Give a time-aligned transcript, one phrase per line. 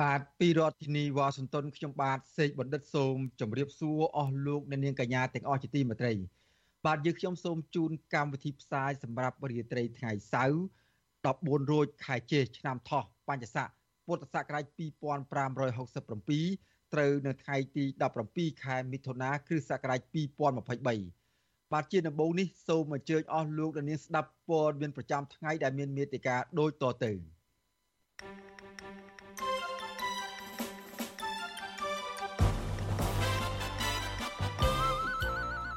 [0.00, 6.12] បាទពីរដ្ឋធានីវ៉ាស៊ីនតោនខ្ញុំបាទសេកបណ្ឌិតសូមជម្រាបសួរអស់លោកអ្នកនាងកញ្ញាទាំងអស់ជាទីមេត្រី
[6.86, 10.58] បាទយើងខ្ញុំសូមជូនកម្មវិធីផ្សាយសម្រាប់រាត្រីថ្ងៃសៅរ៍
[11.10, 13.68] 14រោចខែជេឆ្នាំថោះបញ្ញស័ក
[14.06, 17.84] ពុទ្ធសករាជ2567ត្រូវនៅថ្ងៃទី
[18.22, 20.00] 17ខែមិថុនាគ្រិស្តសករាជ
[21.08, 27.12] 2023បាទជាដំបូងនេះសូមអញ្ជើញអស់លោកអ្នកនាងស្ដាប់ព័ត៌មានប្រចាំថ្ងៃដែលមានមេតិការដូចតទៅ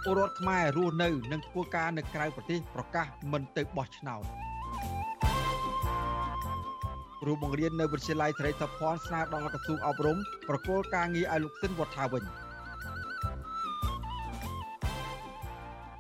[0.06, 4.24] ពលរដ្ឋខ្មែររស់នៅនិងធ្វើការនៅក្រៅប្រទេសប្រកាសមិនទៅបោះឆ្នោត
[7.22, 10.18] គ្រូបង្រៀននៅវិទ្យាល័យសេរីសុភ័ណ្ឌស្នើដល់ក្រសួងអប់រំ
[10.50, 12.24] ប្រគល់ការងារឲ្យលោកស៊ិនវត្តថាវិញ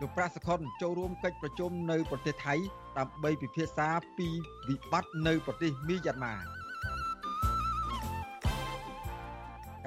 [0.01, 2.55] លោកប្រាសខុនចូលរួមកិច្ចប្រជុំនៅប្រទេសថៃ
[2.97, 4.27] ដើម្បីពិភាក្សាពី
[4.69, 6.35] វិបត្តិនៅប្រទេសមីយ៉ាន់ម៉ា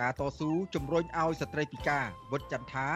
[0.01, 2.89] ការតស៊ូជំរុញឲ្យស្ត្រីពិការវុតចន្ទថា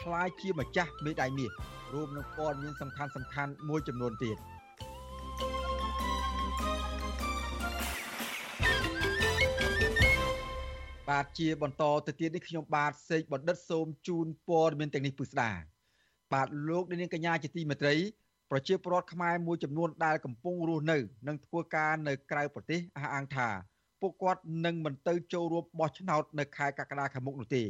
[0.00, 1.50] คล้ายជាម្ចាស់មេដៃមាស
[1.92, 4.36] រួមនឹងព័ត៌មានសំខាន់សំខាន់មួយចំនួនទៀត
[11.08, 15.50] បាទជាបន្តទៅទៀតនេះខ្ញុំបាទសេកបណ្ឌិតសូមជូនព័ត៌មានទាំងនេះពិស្ដា
[16.32, 17.94] បាទលោកនាងកញ្ញាជាទីមេត្រី
[18.50, 23.48] ប្រជាពលរដ្ឋខ្មែរមួយចំនួនដែលកំពុងរស់នៅនិងធ្វើការនៅក្រៅប្រទេសអះអាងថា
[24.00, 27.64] ពួកគាត់នឹងមិនទៅចូលរួមបោះឆ្នោតនៅខែកក្កដាខាងមុខនោះទេ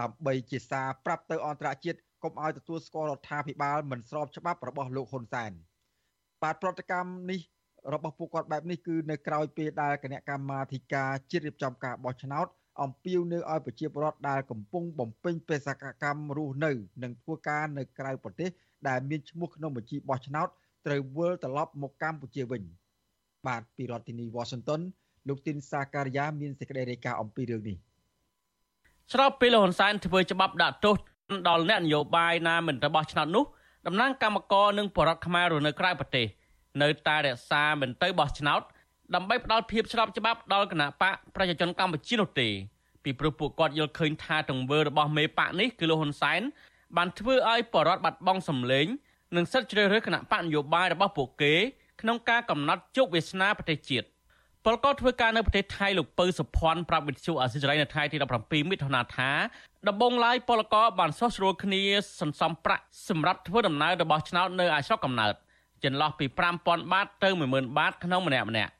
[0.00, 5.52] ដើម្បីជាសារប្រាប់ទៅអន្តរជាតិកុំឲ្យទទួលស្គាល់រដ្ឋាភិបាលមិនស្របច្បាប់របស់លោកហ៊ុនសែន
[6.42, 7.40] បាទប្រតិកម្មនេះ
[7.94, 12.46] របស់ពួកគាត់បែបនេះគឺនៅក្រៅពេលដែលគណៈកម្មាធិការជាតិរៀបចំការបោះឆ្នោត
[12.82, 16.72] អំពាវនាវឲ្យប្រជាពលរដ្ឋដែលកំពុងបំពេញបេសកកម្មរស់នៅ
[17.02, 18.50] និងធ្វើការនៅក្រៅប្រទេស
[18.88, 20.48] ដែលមានឈ្មោះក្នុងបញ្ជីបោះឆ្នោត
[20.86, 22.62] ត្រូវវិលត្រឡប់មកកម្ពុជាវិញ
[23.46, 24.80] បាទពីរដ្ឋធានី Washington
[25.28, 27.76] លោកទីនសាការីយ៉ាមានសេចក្តីរាយការណ៍អំពីរឿងនេះ
[29.12, 30.96] ស្របពេលលោកហ៊ុនសែនធ្វើច្បាប់ដាក់ទោស
[31.48, 33.44] ដល់អ្នកនយោបាយណាមិនទៅបោះឆ្នោតនោះ
[33.86, 36.26] តំណាងគណៈកម្មការនិងបរដ្ឋខ្មែររស់នៅក្រៅប្រទេស
[36.82, 38.60] នៅតែរក្សាមិនទៅបោះឆ្នោត
[39.14, 42.48] ដើម្បីផ្ដល់ភាពស្របច្បាប់ដល់គណៈបកប្រជាជនកម្ពុជានោះទេ
[43.04, 46.40] ពីព្រោះពួកគាត់យល់ឃើញថាទង្វើរបស់មេបកនេះគឺលោកហ៊ុនសែន
[46.96, 48.86] បានធ្វើឲ្យបរដ្ឋបាត់បង់សម្លេង
[49.36, 51.54] និងសិទ្ធិជ្រើសរើសគណៈបកនយោបាយរបស់ពួកគេ
[52.00, 54.06] ក្នុងការកំណត់ជោគវាសនាប្រទេសជាតិ
[54.64, 59.30] ពលករធ្វើការនៅប្រទេសថៃលោកពៅសុភ័ណ្ឌប្រាប់វិទ្យុអាស៊ីសេរីនៅថ្ងៃទី17មិថុនាថា
[59.88, 61.82] ដំបងឡាយពលករបានសោះស្រួលគ្នា
[62.20, 65.34] សន្សំប្រាក់សម្រាប់ធ្វើដំណើររបស់ឆ្នោតនៅឯស្រុកកំណើត
[65.84, 66.26] ចន្លោះពី
[66.58, 68.72] 5000បាតទៅ10000បាតក្នុងម្នាក់ម្នាក់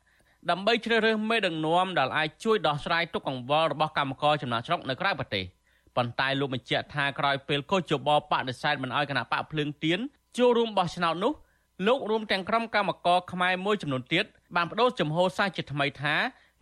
[0.51, 5.45] ដើម្បីជ្រើសរើសមេដឹកនាំដែលអាចជួយដោះស្រាយទុកកង្វល់របស់កម្មករចំណាក់ស្រុកនៅក្រៅប្រទេស
[5.97, 9.99] ប៉ុន្តែលោកបញ្ជាក់ថាក្រោយពេលកោជបបដិសេធមិនអោយគណៈបកភ្លើងទៀន
[10.39, 11.33] ចូលរួមបោះឆ្នោតនោះ
[11.87, 14.25] លោករួមទាំងក្រុមកម្មករខ្មែរមួយចំនួនទៀត
[14.57, 16.15] បានបដូរចំហសាសជាថ្មីថា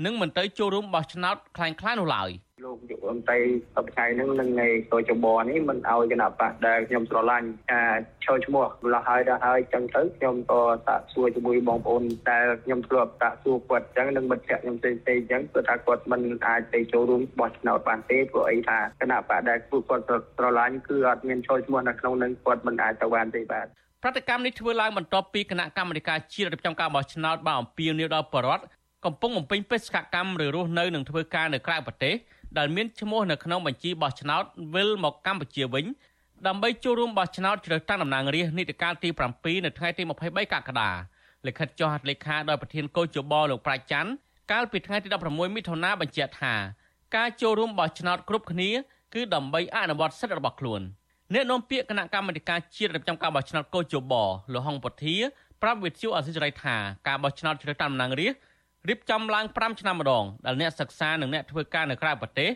[0.05, 2.31] នឹងមិនទៅចូលរួមបោះឆ្នោតខ្លាំងខ្លានោះឡើយ
[2.65, 3.43] លោកយុវអន្ត័យ
[3.77, 7.83] សប្តាហ៍ហ្នឹងនឹងនៃកោចបនេះមិនអោយគណៈបកដែលខ្ញុំស្រឡាញ់ថា
[8.25, 20.05] ឈរឈ្មោះម្ល៉េះហើយដល់ហើយចឹងទៅខ្ញុំក៏សាកសួរជាមួយបងប្អូនតែខ្ញុំធ្លាប់សាកសួរគាត់ចឹងនឹងមិត្តភក្តិខ្ញុំផ្សេងៗចឹងគាត់ថាគាត់មិនអាចទៅចូលរួមបោះឆ្នោតបានទេព្រោះអីថាគណៈបកដែលពួកគាត់
[20.37, 23.69] ស្រឡាញ់គឺអត់មានឈរឈ្មោះនៅក្នុងនឹងគាត់មិនអាចទៅបានទេបាទ
[24.03, 28.65] ប្រតិកម្មនេះធ្វើឡើងបន្ទាប់ពីគណៈកម្មាធិការជាតិរៀបចំការបោះឆ្នោតបានអំពាវនាវដល់ប្រជាពលរដ្ឋ
[29.05, 32.15] កំពុងបំពេញបេសកកម្មឬរស់នៅនិងធ្វើការនៅក្រៅប្រទេស
[32.59, 34.43] ដែលមានឈ្មោះនៅក្នុងបញ្ជីបោះឆ្នោត
[34.75, 35.85] វិលមកកម្ពុជាវិញ
[36.47, 40.91] ដើម្បីចូលរួមបោះឆ្នោតជ្រើសតាំងតំណាងរាស្ត្រនីតិកាលទី7នៅថ្ងៃទី23កក្កដា
[41.47, 44.11] លិខិតចុះហត្ថលេខាដោយប្រធានកោជបលោកប្រាច់ច័ន្ទ
[44.53, 46.55] កាលពីថ្ងៃទី16មិថុនាបញ្ជាក់ថា
[47.17, 48.71] ការចូលរួមបោះឆ្នោតគ្រប់គ្នា
[49.15, 50.83] គឺដើម្បីអនុវត្តសិទ្ធិរបស់ខ្លួន។
[51.35, 54.15] អ្នកនាំពាក្យគណៈកម្មាធិការជាតិរៀបចំការបោះឆ្នោតកោជប
[54.53, 55.17] លោកហុងពធា
[55.63, 56.77] ប្រាប់វិទ្យុអសិរ័យថា
[57.09, 58.41] ការបោះឆ្នោតជ្រើសតាំងតំណាងរាស្ត្រ
[58.89, 62.51] រៀបចំឡើង5ឆ្នាំម្ដងដែលអ្នកសិក្សានិងអ្នកធ្វើការនៅក្រៅប្រទេស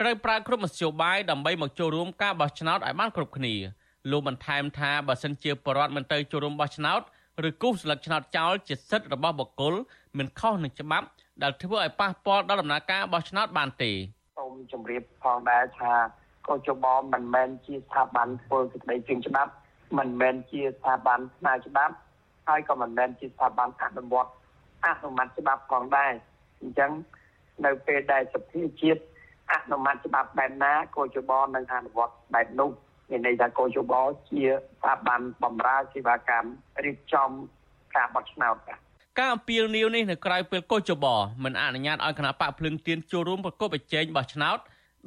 [0.00, 3.54] ត្រូវប្រើគ្រប់មធ្យោបាយដើម្បីមកចូលរួមការបោះឆ្នោតឲ្យបានគ្រប់គ្នា
[4.10, 7.00] លោកបន្ថែមថាបើសិនជាបរដ្ឋមិនទៅចូលរួមបោះឆ្នោត
[7.48, 9.74] ឬគូសស្លឹកឆ្នោតចោលជាសិទ្ធិរបស់បុគ្គល
[10.18, 11.06] មិនខុសនឹងច្បាប់
[11.42, 13.92] ដែលធ្វើឲ្យប៉ះពាល់ដល់ដំណើរការបោះឆ្នោតបានទេ
[14.38, 15.92] សូមជម្រាបផងដែរថា
[16.48, 19.52] កោចបមិនមែនជាស្ថាប័នធ្វើសេចក្តីជាងច្បាប់
[19.98, 21.94] មិនមែនជាស្ថាប័នផ្នែកច្បាប់
[22.48, 24.30] ហើយក៏មិនមែនជាស្ថាប័នអនុវត្ត
[24.86, 26.12] អនុម័តច្បាប់ផងដែរ
[26.60, 26.90] អញ្ចឹង
[27.64, 29.02] នៅពេលដែលសភាជាតិ
[29.52, 32.70] អនុម័តច្បាប់បែបណាកោជបនឹងអនុវត្តបែបនោះ
[33.10, 33.92] មានន័យថាកោជប
[34.30, 36.50] ជាស្ថាប័នបម្រើសេវាកម្ម
[36.84, 37.30] រៀបចំ
[37.96, 38.78] ការបោះឆ្នោតបាទ
[39.18, 41.04] ការអំពាវនាវនេះនៅក្រៅពេលកោជប
[41.44, 44.58] មិនអនុញ្ញាតឲ្យគណៈបកភ្លឹងទៀនចូលរួមប្រកបប្រជែងបោះឆ្នោត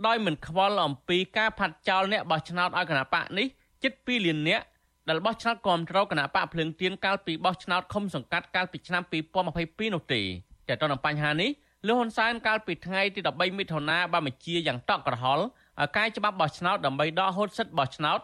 [0.08, 3.48] ដោយមិនខ្វល់អំពីការផាត់ចោលអ្នកបោះឆ្នោតឲ្យគណៈបកនេះ
[3.84, 4.66] ជិត2លាននាក់
[5.10, 9.04] ដែលបោះឆ្នោតគ្រប់គ្រងគណៈបកភ្លឹងទៀនកាលពីបោះឆ្នោតឃុំសង្កាត់កាលពីឆ្នាំ
[9.50, 10.22] 2022នោះទេ
[10.68, 11.50] តែទៅនឹងបញ្ហានេះ
[11.88, 15.44] លោកហ៊ុនសែនកាលពីថ្ងៃទី13មិថុនាបានបញ្ជាយ៉ាងតក់ក្រហល់
[15.80, 18.20] ឲ្យកាយច្បាប់បោះឆ្នោតដើម្បីដកហូតសិទ្ធិបោះឆ្នោត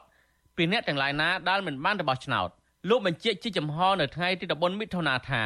[0.56, 2.50] ពីអ្នកទាំងឡាយណាដែលមិនបានទៅបោះឆ្នោត
[2.90, 5.42] លោកបញ្ជាក់ជាចំហនៅថ្ងៃទី14មិថុនាថា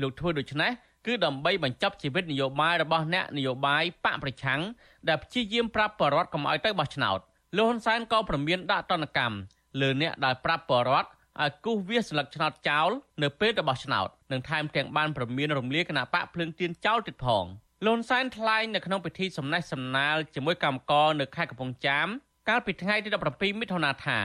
[0.00, 0.70] លោកធ្វើដូច្នេះ
[1.08, 4.60] គឺដើម្បីបញ្ចប់ជីវិតនយោបាយរបស់អ្នកនយោបាយបកប្រឆាំង
[5.08, 7.18] ដែលព្យាយាមប្រាប់បរដ្ឋកុំឲ្យទៅបោះឆ្នោត
[7.56, 9.36] លោកហ៊ុនសែនក៏ប្រមានដាក់ទណ្ឌកម្ម
[9.80, 11.08] លើអ្នកដែលប្រាប់បរដ្ឋ
[11.42, 12.90] ឲ្យគូសវាសស្លឹកឆ្នោតចោល
[13.22, 17.44] នៅពេលទៅបោះឆ្នោតនិងថែមទាំងបានប្រមានរំលាយគណៈបកភ្លើងទៀនចោលទៀតផង
[17.86, 22.08] លន់សែនថ្លែងនៅក្នុងពិធីសំណេះសំណាលជាមួយកម្មករនៅខេត្តកំពង់ចាម
[22.48, 24.24] កាលពីថ្ងៃទី17មិថុនាថារ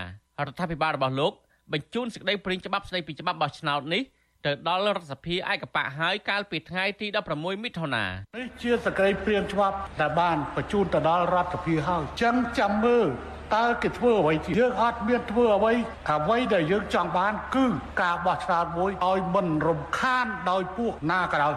[0.52, 1.34] ដ្ឋាភិបាលរបស់លោក
[1.72, 4.02] បញ្ជូនសេចក្តីព្រាងច្បាប់ស្តីពីច្បាប់បោះឆ្នោតនេះ
[4.46, 8.06] ទៅដល់រដ្ឋសភាឯកបៈហើយកាលពីថ្ងៃទី16មិថុនា
[8.38, 13.08] នេះជាសេចក្តីព្រាងច្បាប់ដែលបានបញ្ជូនទៅដល់រដ្ឋសភាហើយចឹងចាំមើល
[13.56, 15.74] តើគេធ្វើអ្វីទៀតយើងអត់មានធ្វើអ្វី
[16.12, 17.66] អ្វីដែលយើងចង់បានគឺ
[18.02, 21.54] ការបោះឆ្នោតមួយឲ្យមិនរំខានដោយពួកណាក៏ដោយ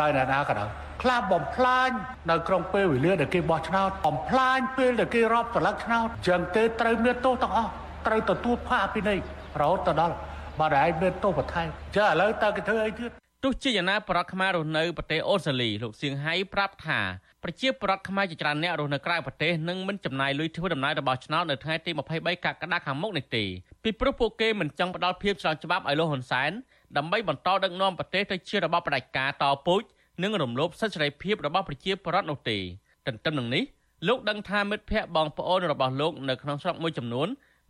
[0.00, 0.68] ដោយណាណាក៏ដោយ
[1.02, 1.88] ខ្លះបំផ្លាញ
[2.30, 7.70] នៅក្នុងពេលវេលាដែលគេបោះឆ្នោតបំផ្លាញពេលដែលគេរាប់ត្រឡឹកឆ្នោតចឹងទេត្រូវមានទោសទាំងអស់
[8.06, 9.18] ត្រូវទទួលផាកពិន័យ
[9.60, 10.14] រហូតទៅដល់
[10.58, 13.10] បាត់ហើយមានទោសបន្ថែមចាឥឡូវតើគេធ្វើអីទៀត
[13.44, 17.00] ទោះជាយ៉ាងណាប្រដ្ឋខ្មែររស់នៅប្រទេសអូស្ត្រាលីលោកសៀងហៃប្រាប់ថា
[17.42, 23.44] ប្រជាពលរដ្ឋខ្មែរជាច្រើនអ្នករស់នៅក្រៅប្រទេសនឹងមិនចំណាយលុយធ្វើដំណើររបស់ឆ្នោតនៅថ្ងៃទី23កក្កដាខាងមុខនេះទេ
[23.82, 26.50] ពីព្រោះពួកគេមិនចង់ផ្ដល់ភាពស្របច្បាប់ឲ្យលោកហ៊ុនសែន
[26.96, 29.82] ដើម្បីបន្តដឹកនាំប្រទេសទៅជារបបផ្ដាច់ការតពូជ
[30.22, 32.58] និងរំលោភសិទ្ធិសេរីភាពរបស់ប្រជាពលរដ្ឋនោះទេ
[33.06, 33.62] ទន្ទឹមនឹងនេះ
[34.08, 37.28] លោកដឹងថាមិត្តភ័ក្តិបងប្អូនរបស់លោកនៅក្នុងស្រុកមួយចំនួន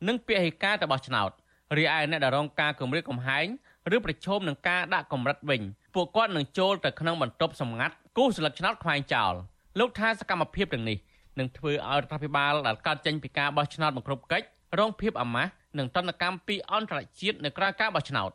[0.08, 1.30] នឹងពហិការទៅបោះឆ្នោត
[1.78, 3.46] រីឯអ្នកដែលរងការគំរាមកំហែង
[3.94, 5.62] ឬប្រឈមនឹងការដាក់កម្រិតវិញ
[5.94, 9.34] ពួកគាត់នឹងចូលទៅក្នុងបន្ទប់សម្ងាត់គូសស្លឹកឆ្នោតខ្វែងចោល។
[9.78, 10.98] លោកថាសកម្មភាពទាំងនេះ
[11.38, 14.46] នឹងធ្វើឲ្យរដ្ឋាភិបាលដែលកើតចេញពីការបោះឆ្នោតមកគ្រប់កិច្ច
[14.78, 18.30] រងភាពអាម៉ាស់និងតន្តកម្មពីអន្តរជាតិនៅក្រៅការបោះឆ្នោត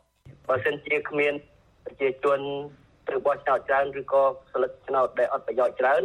[0.48, 1.34] បើសិនជាគ្មាន
[1.84, 2.40] ប្រជាជន
[3.08, 6.02] ទៅបោះឆ្នោតច្រើនឬក៏ស្លឹកឆ្នោតដែលអត់ប្រយោជន៍ច្រើន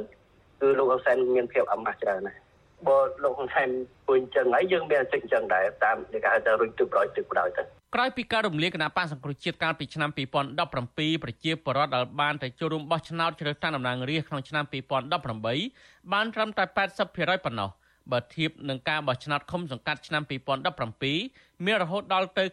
[0.61, 2.39] គឺលោកហ៊ុនសែនមានភាពអាម៉ាស់ច្រើនណាស់
[2.87, 3.69] បើលោកហ៊ុនសែន
[4.07, 7.63] ពុញចឹងហើយយើងមានអាសិទ្ធិចឹងដែរតាមគេហៅថារុញទឹកប្រោយទឹកប្រោយទៅ
[7.95, 10.09] ក្រោយពីការរំលាយគណៈបកសង្គ្រោះជាតិកាលពីឆ្នាំ
[10.57, 16.63] 2017ប្រជាពលរដ្ឋដែលបានទៅចូលរួមបោះឆ្នោតជ្រើសតាំងតំណាងរាស្ត្រក្នុងឆ្នាំ2018បានត្រឹមតែ
[17.05, 17.69] 80%ប៉ុណ្ណោះ
[18.11, 20.23] បើធៀបនឹងការបោះឆ្នោតឃុំសង្កាត់ឆ្នាំ
[20.93, 22.43] 2017មានរហូតដល់ទៅ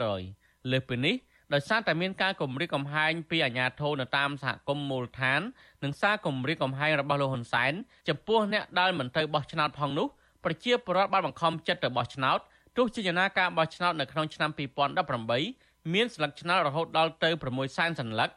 [0.00, 1.14] 90%លើសពីនេះ
[1.54, 5.40] ដោយសារតែមានការគម្រាមកំហែងពីអាជ្ញាធរនៅតាមសហគមន៍មូលដ្ឋាន
[5.84, 7.72] និងសារគម្រាមកំហែងរបស់លោកហ៊ុនសែន
[8.08, 10.06] ចំពោះអ្នកដែលមិនទៅបោះឆ្នោតផងនោះ
[10.44, 12.38] ប្រជាពលរដ្ឋបានបង្ខំចិត្តទៅបោះឆ្នោត
[12.76, 14.50] ទោះជាយ៉ាងណាការបោះឆ្នោតនៅក្នុងឆ្នាំ
[15.26, 18.30] 2018មានស្លឹកឆ្នោតរហូតដល់ទៅ6សែនសន្លឹក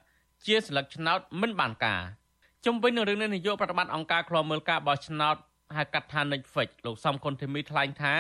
[0.46, 2.02] ជាស្លឹកឆ្នោតមិនបានការ
[2.66, 5.36] ជំវិញនឹងរឿងនេះនាយកប្រតិបត្តិអង្គការឃ្លាំមើលការបោះឆ្នោត
[5.78, 8.14] ហៅកាត់ថា Netflix លោកសំគុណធីមីថ្លែងថា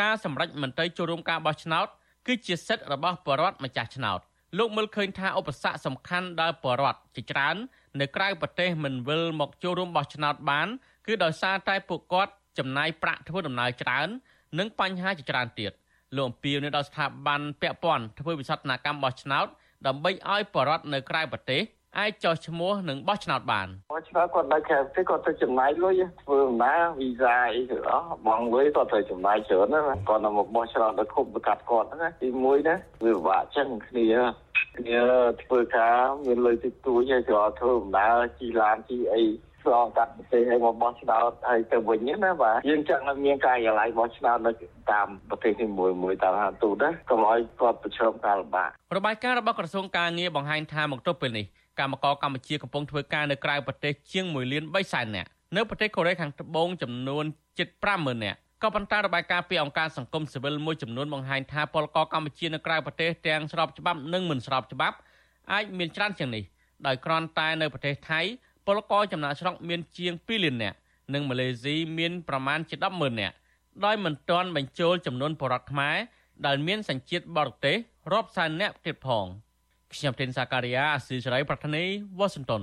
[0.00, 1.86] ការសម្រេចមន្ត្រីចូលរួមការបោះឆ្នោត
[2.26, 4.20] គឺជាសិទ្ធិរបស់ប្រជារដ្ឋម្ចាស់ឆ្នោត
[4.58, 7.56] លោកមើលឃើញថាឧបសគ្គសំខាន់ដែលប្រជារដ្ឋជាច្រើន
[8.00, 10.68] នៅក្រៅប្រទេសមិនវិលមកចូលរួមបោះឆ្នោតបាន
[11.06, 14.08] គឺដោយសារតែពួកគាត់ចំណាយប្រាក់ធ្វើដំណើរច្រើន
[14.58, 15.72] និងបញ្ហាជាច្រើនទៀត
[16.16, 19.46] លោកអំពីនៅដល់ស្ថាប័នពាក់ព័ន្ធធ្វើវិសោធនកម្មបោះឆ្នោត
[19.86, 21.60] ដើម្បីឲ្យបរដ្ឋនៅក្រៅប្រទេស
[21.98, 32.74] អាចចោះឈ្មោះនិងបោះឆ្នោតបានបោះឆ្នោតគាត់នៅក្រៅប្រទេសគាត់ទៅចំណាយលុយធ្វើដំណើរវីសាអីទៅអស់បងលុយគាត់ត្រូវចំណាយច្រើនណាគាត់ទៅមកបោះឆ្នោតដល់គ្រប់ប្រកាសគាត់ណាទី1ណា
[33.04, 34.06] វាពិបាកចឹងគ្នា
[34.78, 35.00] គ្នា
[35.42, 39.22] ធ្វើការមានលុយតិចតួចហើយក៏ធ្វើដំណើរជីឡានជីអី
[39.62, 44.52] ឆ្លងកាត់ប្រទេសឲ្យមកបោះឆ្នោតហើយទៅវិញណាបាទយើងចង់ឲ្យមានការយល់ឡាយបោះឆ្នោតនៅ
[44.92, 51.46] តាមប្រទេសនីមួយមួយតាមហាទូណាកុំឲ្យគាត់ប្រឈមការលំបាករបាយការណ៍របស់ក្រសួងការងារបង្ហាញថាមកទល់ពេលនេះ
[51.78, 57.24] កម្មករកម្ពុជាកំពុងធ្វើការនៅក្រៅប្រទេសជាង1លាន3សែននាក់នៅប្រទេសកូរ៉េខាងត្បូងចំនួន
[57.58, 57.68] ជិត
[57.98, 64.96] 50000នាក់ក៏ប៉ុន្តែរបាយការណ៍ពីអង្គការសង្គមស៊ីវិលមួយចំនួនបង្ហាញថាពលករកម្ពុជានៅក្រៅប្រទេសទាំងស្របច្បាប់និងមិនស្របច្បាប់
[65.52, 66.44] អាចមានច្រើនជាងនេះ
[66.86, 68.20] ដោយគ្រាន់តែនៅប្រទេសថៃ
[68.66, 70.76] ពលករចំណាកស្រុកមានជាង2លាននាក់
[71.14, 73.34] និងម៉ាឡេស៊ីមានប្រមាណជា100000នាក់
[73.84, 75.96] ដោយមិនទាន់បញ្ចូលចំនួនបរតខ្មែរ
[76.46, 77.76] ដែលមានសញ្ជាតិបរទេស
[78.12, 79.26] រាប់សែននាក់ទៀតផង
[79.94, 81.84] ខ្ញុំទីនសាការីយ៉ាអស៊ីសេរីប្រធានី
[82.18, 82.62] វ៉ាស៊ីនតោន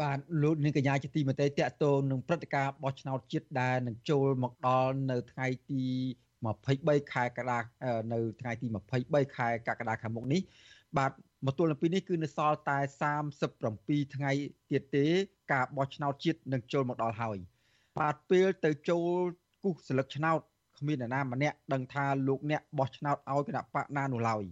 [0.00, 5.84] បាទលោកនាងកញ្ញាជាទីមេត្រីតកតងនឹងព្រឹត្តិការណ៍បោះឆ្នោតជាតិដែលនឹងចូលមកដល់នៅថ្ងៃទី
[6.44, 7.58] 23ខែកក្កដា
[8.12, 8.66] នៅថ្ងៃទី
[9.00, 10.40] 23ខែកក្កដាខាងមុខនេះ
[10.96, 11.12] បាទ
[11.46, 12.78] មកទល់នឹងពេលនេះគឺនៅសល់តែ
[13.42, 14.30] 37ថ្ងៃ
[14.70, 15.04] ទៀតទេ
[15.52, 17.36] ការបោះឆ្នោតជាតិនឹងចូលមកដល់ហើយ
[17.98, 19.10] បាទពេលទៅចូល
[19.62, 20.40] គូសស្លឹកឆ្នោត
[20.78, 24.44] គ្មាននរណាម្នាក់ដឹងថាលោកអ្នកបោះឆ្នោតឲ្យគណៈបកណានោះឡើយ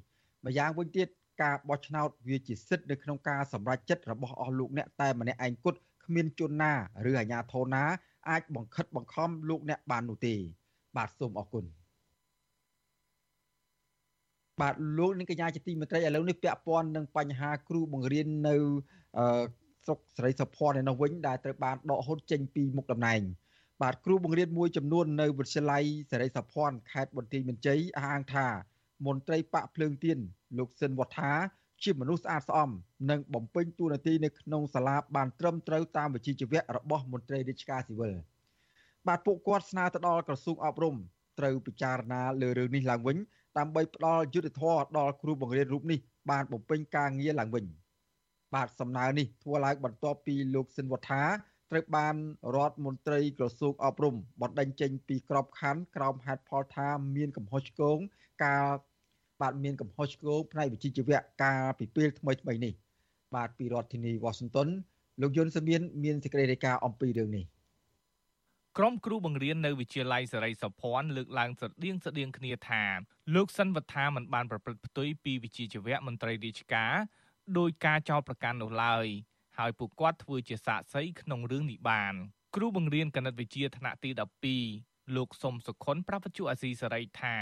[0.47, 1.09] ម្យ៉ាងវិញទៀត
[1.43, 6.73] ការបោះឆ្នោតវាជាសិទ្ធិនៅក្នុងការសម្រេចចិត្តរបស់អស់លោកអ្នកតែម្នាក់ឯងគត់គ្មានជនណា
[7.11, 7.85] ឬអាជ្ញាធរណា
[8.31, 10.35] អាចបង្ខិតបង្ខំលោកអ្នកបាននោះទេ
[10.97, 11.65] បាទសូមអរគុណ
[14.61, 18.55] បាទលោកនាងកញ្ញាជាទីមេត្រីឥឡូវនេះពាក់ព័ន្ធនឹងបញ្ហាគ្រូបង្រៀននៅ
[19.85, 23.21] ស្រុកស្រីសុភ័ណ្ឌនៅនោះវិញដែលត្រូវបានដកហូតចេញពីមុខតំណែង
[23.83, 28.47] បាទគ្រូបង្រៀនមួយចំនួននៅវិទ្យាល័យសេរីសុភ័ណ្ឌខេត្តបន្ទាយមានជ័យអះអាងថា
[29.07, 30.19] មន្ត្រីបកភ្លើងទៀន
[30.59, 31.33] លោកស៊ិនវត្ថា
[31.83, 32.71] ជាមនុស្សស្អាតស្អំ
[33.11, 38.13] និងបំពេញតួនាទីនៅក្នុងសាលាបានត្រឹមត្រូវតាមវិជ្ជាជីវៈរបស់មន្ត្រីរាជការស៊ីវិល
[39.07, 40.97] បាទពួកគាត់ស្នើទៅដល់ក្រសួងអប់រំ
[41.39, 43.17] ត្រូវពិចារណាលើរឿងនេះឡើងវិញ
[43.59, 45.99] ដើម្បីផ្ដល់យុត្តិធម៌ដល់គ្រូបង្រៀនរូបនេះ
[46.31, 47.65] បានបំពេញការងារឡើងវិញ
[48.55, 51.23] បាទសំណើនេះធ្វើឡើងបន្ទាប់ពីលោកស៊ិនវត្ថា
[51.71, 52.15] ត្រូវបាន
[52.57, 57.99] រដ្ឋមន្ត្រីក្រសួងអប់រំបណ្ដេញចេញពីក្របខ័ណ្ឌក្រោមហេតុផលថាមានកំហុសឆ្គង
[58.45, 58.65] ការ
[59.43, 62.73] បាទមានកំហុសឆ្គងផ្នែកវិជ្ជាជីវៈកាលពីពេលថ្មីថ្មីនេះ
[63.35, 64.69] បាទពីរដ្ឋធានីវ៉ាស៊ីនតោន
[65.21, 67.45] លោកយុនសមៀនមានសេចក្តីរាយការណ៍អំពីរឿងនេះ
[68.79, 72.83] ក្រុមគ្រូបង្រៀននៅវិទ្យាល័យសេរីសុភ័ណ្ឌលើកឡើងស្រដៀងស្រដៀងគ្នាថា
[73.35, 76.95] លោកសិនវត្ថាមិនបានប្រព្រឹត្តផ្ទុយពីវិជ្ជាជីវៈមន្ត្រីរាជការ
[77.59, 79.07] ដោយការចោទប្រកាន់នោះឡើយ
[79.59, 82.15] ហើយពួកគាត់ធ្វើជាសាក្សីក្នុងរឿងនេះបាន
[82.57, 87.37] គ្រូបង្រៀនគណិតវិទ្យាថ្នាក់ទី12លោកសុំសុខុន ប្រាប់វិទ្យុអាស៊ីសេរីថា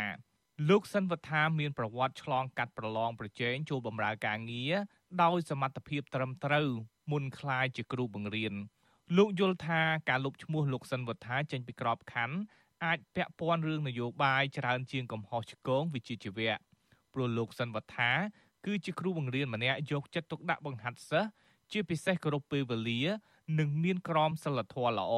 [0.69, 4.75] លោកសិនវត្ថាមានប្រវត្តិឆ្លងកាត់ប្រឡងប្រជែងចូលបម្រើការងារ
[5.23, 6.69] ដោយសមត្ថភាពត្រឹមត្រូវ
[7.13, 8.55] មុនក្លាយជាគ្រូបង្រៀន
[9.17, 12.39] លោកយល់ថាការលុបឈ្មោះលោកសិនវត្ថាចេញពីក្របខ័ណ្ឌ
[12.85, 16.53] អាចពាក់ព័ន្ធរឿងនយោបាយច្រើនជាងកំហុសឆ្គងវិជ្ជាជីវៈ
[17.15, 18.11] ព្រោះលោកសិនវត្ថា
[18.67, 21.31] គឺជាគ្រូបង្រៀនម្នាក់យកចិត្តទុកដាក់បង្ហាត់សិស្ស
[21.73, 23.03] ជាពិសេសគោរពពេលវេលា
[23.59, 25.15] និងមានក្រមសីលធម៌ល្អ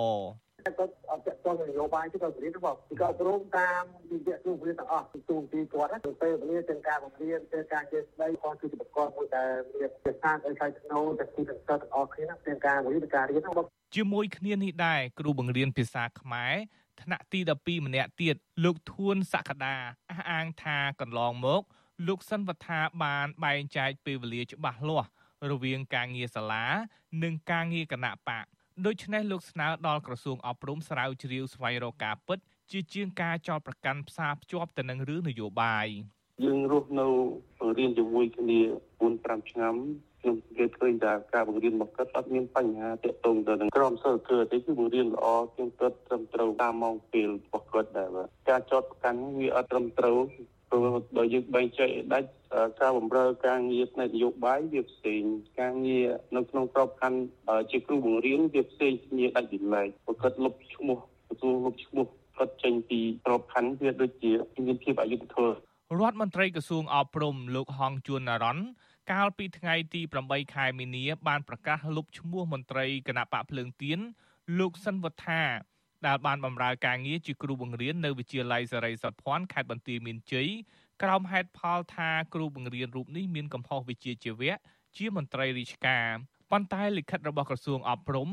[0.78, 13.66] គាត់អត់តនយោបាយទៅគាត់រៀនរបស់គាត់ព្រមតាមវិទ្យាគ្រូរៀនទាំងអស់ទូទីគាត់ទៅពេលវេលាទាំងការបង្រៀនទាំងការចេះស្ដីគាត់គឺជាបកកមួយដែលមានជាសាស្ត្រអីផ្លៃធ្នូទាំងទីទាំងទាំងអស់គ្នាទាំងការបង្រៀនទាំងការរៀនរបស់
[13.96, 16.54] ជាមួយគ្នានេះដែរគ្រូបង្រៀនភាសាខ្មែរ
[17.02, 19.76] ថ្នាក់ទី12ម្នាក់ទៀតលោកធួនសក្តា
[20.10, 21.62] អះអាងថាកន្លងមក
[22.06, 25.10] លោកសិនវត្ថាបានបែងចែកពេលវេលាច្បាស់លាស់
[25.50, 26.64] រវាងការងារសាលា
[27.22, 28.44] និងការងារគណៈបក
[28.86, 32.38] ដូច្នេះលោកស្នើដល់ក្រសួងអប់រំស្រាវជ្រាវស្វែងរកការពិត
[32.70, 35.86] ជាជាងការចោទប្រកាន់ផ្សារភ្ជាប់ទៅនឹងរឿងនយោបាយ
[36.44, 37.06] យើងរស់នៅ
[37.78, 38.60] រៀនជាមួយគ្នា
[39.00, 39.74] 4 5ឆ្នាំ
[40.20, 45.26] ខ្ញុំគេឃើញថាការបង្រៀនមកកើតអត់មានបញ្ហាតាក់ទងទៅនឹងក្រមសីលធម៌ទេគឺបង្រៀនល្អ
[45.56, 48.08] ជាងគាត់ត្រឹមត្រូវតាមម៉ោងពេលរបស់គាត់ដែរ
[48.48, 50.16] ការចោតប្រកាន់វាអត់ត្រឹមត្រូវ
[50.72, 52.28] ព្រោះបើយើងបែងចែកដាច់
[52.80, 55.22] ការបម្រើការងារផ្នែកនយោបាយវាផ្សេង
[55.60, 57.20] ការងារនៅក្នុងក្របខ័ណ្ឌ
[57.70, 60.98] ជាគ្រូបង្រៀនវាផ្សេងគ្នាដាច់ពីឡែកបើគាត់លុបឈ្មោះ
[61.30, 64.32] ទទួលលុបឈ្មោះគាត់ចេញពីក្របខ័ណ្ឌវាដូចជា
[64.66, 65.50] មានភាពអយុត្តិធម៌
[66.00, 68.58] រដ្ឋមន្ត្រីក្រសួងអប់រំលោកហងជួនណារ៉ុន
[69.12, 73.98] កាលពីថ្ងៃទី8ខែមីនាបានប្រកាសលុបឈ្មោះមន្ត្រីគណៈបកភ្លើងទៀន
[74.58, 75.42] លោកសិនវត្ថា
[76.06, 80.48] ដែលបានបម្រើការងារជាគ្រូបង្រៀននៅវិទ្យាល័យសេរីសុតភ័ណ្ឌខេត្តបន្ទាយមានជ័យ
[81.02, 84.54] ក្រោមហេតុផលថាគ្រូបង្រៀនរូបនេះមានកំហុសវិជ្ជាជីវៈ
[84.96, 86.08] ជាមន្ត្រីរាជការ
[86.50, 88.28] ប៉ុន្តែលិខិតរបស់ក្រសួងអប់រំ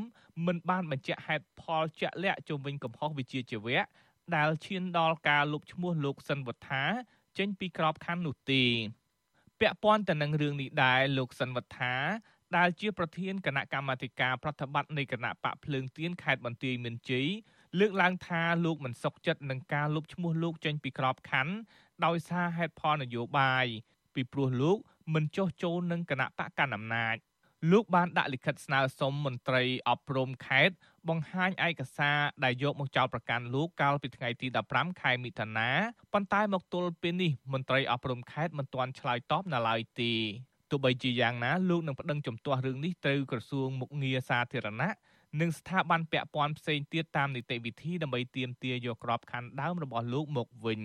[0.46, 3.80] មិនបានបញ្ជាក់ហេតុផលជាក់លាក់ជុំវិញកំហុសវិជ្ជាជីវៈ
[4.36, 6.82] ដែលឈានដល់ការលុបឈ្មោះលោកសិនវត្ថា
[7.38, 8.62] ចេញពីក្របខ័ណ្ឌនោះទេ
[9.60, 11.94] ពាក់ព័ន្ធទៅនឹងរឿងនេះដែរលោកសិនវត្ថា
[12.56, 17.28] ដែលជាប្រធានគណៈកម្មាធិការប្រតិបត្តិនៃគណៈបកភ្លើងទៀនខេត្តបន្ទាយមានជ័យ
[17.78, 21.54] លើកឡើងថាលោកមិនសុខចិត្តនឹងការលុបឈ្មោះលោកចេញពីក្របខ័ណ្ឌ
[22.04, 23.66] ដោយសារហេតុផលនយោបាយ
[24.14, 24.78] ពីព្រោះលោក
[25.14, 27.16] មិនចោះចូលនឹងគណៈបកកណ្ដាលអំណាច
[27.70, 30.74] លោកបានដាក់លិខិតស្នើសុំមន្ត្រីអប់រំខេត្ត
[31.08, 35.70] បង្ហាញឯកសារដែលយកមកចោទប្រកាន់លោកកាលពីថ្ងៃទី15ខែមិថុនា
[36.12, 40.12] ប៉ុន្តែមកទល់ពេលនេះមន្ត្រីអប់រំខេត្តមិនទាន់ឆ្លើយតបនៅឡើយទេ
[40.70, 44.90] ទោះបីជាយ៉ាងណាលោកនឹងប្តឹងជំទាស់រឿងនេះទៅក្រសួងមុខងារសាធារណៈ
[45.40, 50.80] និងស្ថាប័នពាក់ព័ន្ធផ្សេងទៀតតាមនីតិវិធីដើម្បីទាមទារយកក្របខ័ណ្ឌដើមរបស់លោកមកវិញ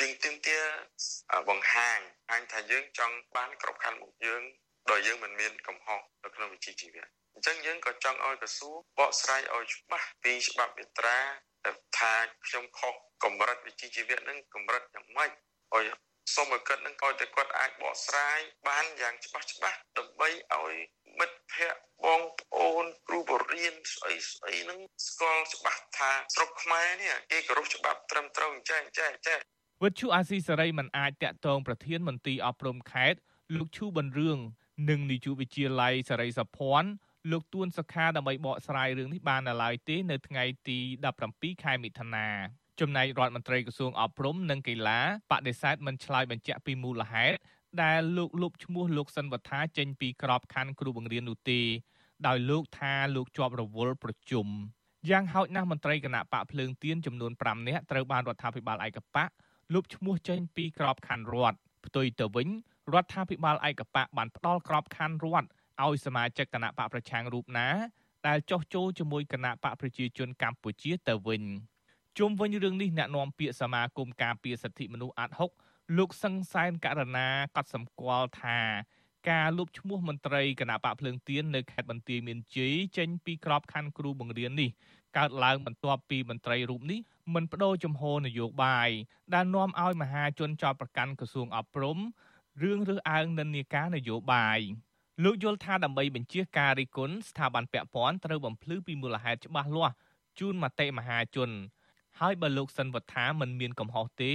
[0.00, 0.62] យើងទាមទារ
[1.48, 1.98] បង្ហាញ
[2.30, 4.42] ហាញថាយើងចង់បានក្របខ័ណ្ឌមកយើង
[4.90, 11.18] ដោយយើងមិនមានកំហុសនៅក្នុងវិជ្ជាជីវៈអញ្ចឹងយើងក៏ចង់ឲ្យក្រសួងបកស្រាយឲ្យច្បាស់ពីច្បាប់វិត្រា
[11.98, 12.14] ថា
[12.46, 15.30] ខ្ញុំខុសកម្រិតវិជ្ជាជីវៈនឹងកម្រិតយ៉ាងម៉េច
[15.74, 15.86] ឲ្យ
[16.34, 20.74] សូមឲ្យគាត់នឹងឲ្យតែគាត់អាចបកស្រាយបានយ៉ាងច្បាស់ច្បាស់ដើម្បីឲ្យ
[21.18, 29.40] មិត្តភ័ក្តិបងប្អូនគ្រូបរិញ្ញាស្អីស្អីនឹងស្គាល់ច្បាស់ថាស្រុកខ្មែរនេះគេគោរពច្បាប់ត្រឹមត្រូវអញ្ចឹងអញ្ចឹងអញ្ចឹង
[29.84, 33.18] វិទ្យុអាស៊ីសេរីមិនអាចតាក់ទងប្រធានមន្ត្រីអប់រំខេត្ត
[33.58, 34.38] លោកឈូប៊ុនរឿង
[34.90, 36.90] និងនាយកវិទ្យាល័យសេរីសុភ័ណ្ឌ
[37.32, 40.78] លោកទួនសុខាដើម្បីបកស្រាយរឿងនេះបាននៅឡើយទេនៅថ្ងៃទី
[41.20, 42.28] 17ខែមិថុនា
[42.80, 47.36] ចំណែករដ្ឋមន្ត្រីក្រសួងអប់រំនិងកីឡាបដិសេធមិនឆ្លើយបញ្ជាក់ពីមូលហេតុ
[47.82, 51.60] ដែលលោកលុបឈ្មោះលោកសិនវត្ថាចេញពីក្របខ័ណ្ឌគ្រូបង្រៀននោះទេ
[52.26, 54.46] ដោយលោកថាលោកជាប់រវល់ប្រជុំ
[55.10, 59.28] យ៉ាងហោចណាស់មន្ត្រីគណៈបកភ្លើងទៀនចំនួន5នាក់ត្រូវបានរដ្ឋាភិបាលឯកបក
[59.74, 62.48] លុបឈ្មោះចេញពីក្របខ័ណ្ឌរដ្ឋផ្ទុយទៅវិញ
[62.92, 65.48] រដ្ឋាភិបាលឯកបកបានផ្ដល់ក្របខ័ណ្ឌរដ្ឋ
[65.84, 67.68] ឲ្យសមាជិកគណៈបកប្រឆាំងរូបណា
[68.26, 71.42] ដែលចោះចូលជាមួយគណៈបកប្រជាជនកម្ពុជាទៅវិញ
[72.18, 75.50] ជុំវិញរឿងនេះអ្នកនាំពាក្យសមាគមការពារសិទ្ធិមនុស្សអាត់ហុក
[75.96, 78.58] លោកសង្សានករណាកត់សម្គាល់ថា
[79.30, 84.70] ការលុបឈ្មោះមន្ត្រីគណៈបកភ្លើងទៀននៅខេត្តបន្ទាយមានជ័យចេញពីក្របខ័ណ្ឌគ្រូបង្រៀននេះ
[85.16, 87.00] កើតឡើងបន្ទាប់ពីមន្ត្រីរូបនេះ
[87.34, 88.90] មិនបដូរជំហរនយោបាយ
[89.34, 91.98] ដែលនាំឲ្យមហាជនចោទប្រកាន់ក្រសួងអប់រំ
[92.62, 94.58] រឿងរើសអើងនិន្នាការនយោបាយ
[95.24, 99.94] លោកយល់ថាដើម្បីបញ្ជាការរិះគន់ស្ថាប័នពាក់ព័ន្ធត្រូវបំភ្លឺពីមូលហេតុច្បាស់លាស់
[100.38, 101.50] ជូនមតិមហាជន
[102.20, 104.32] ហើយបើលោកសិនវត្ថាមិនមានកំហុសទេ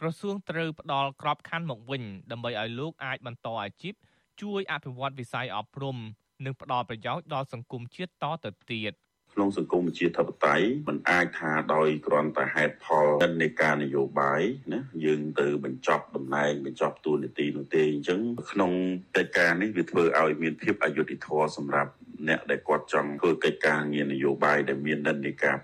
[0.00, 3.94] ក្រសួងត្រូវផ្ដល់ក្របខ័ណ្ឌមកវិញដើម្បីឲ្យលោកអាចបន្តអាជីព
[4.42, 5.96] ជួយអភិវឌ្ឍវិស័យអប់រំ
[6.44, 8.92] និងផ្ដល់ប្រយោជន៍ដល់សង្គមជាតិតទៅទៀត
[9.34, 13.06] ក្នុងសង្គមជាធិបតេយ្យมันអាចថាដោយគ្រាន់តែហេតុផល
[13.42, 18.20] នៃការនយោបាយណាយើងទៅបញ្ចប់តំណែងបញ្ចប់តួនាទីនោះទេអញ្ចឹង
[18.52, 18.72] ក្នុង
[19.16, 21.92] កិច្ចការនេះវាធ្វើឲ្យមានភាពអយុត្តិធម៌សម្រាប់
[22.28, 25.56] អ្នកដែលគាត់ចង់ធ្វើកិច្ចការងារនយោបាយដែលមាននិន្នាការ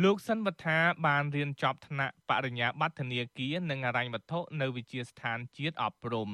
[0.00, 6.30] លោកសិនវត្ថាបានរៀនចប់ថ្នាក់បរិញ្ញាបត្រធនាគារនិងអរញ្ញវត្ថុនៅវិទ្យាស្ថានជាតិអប់រំ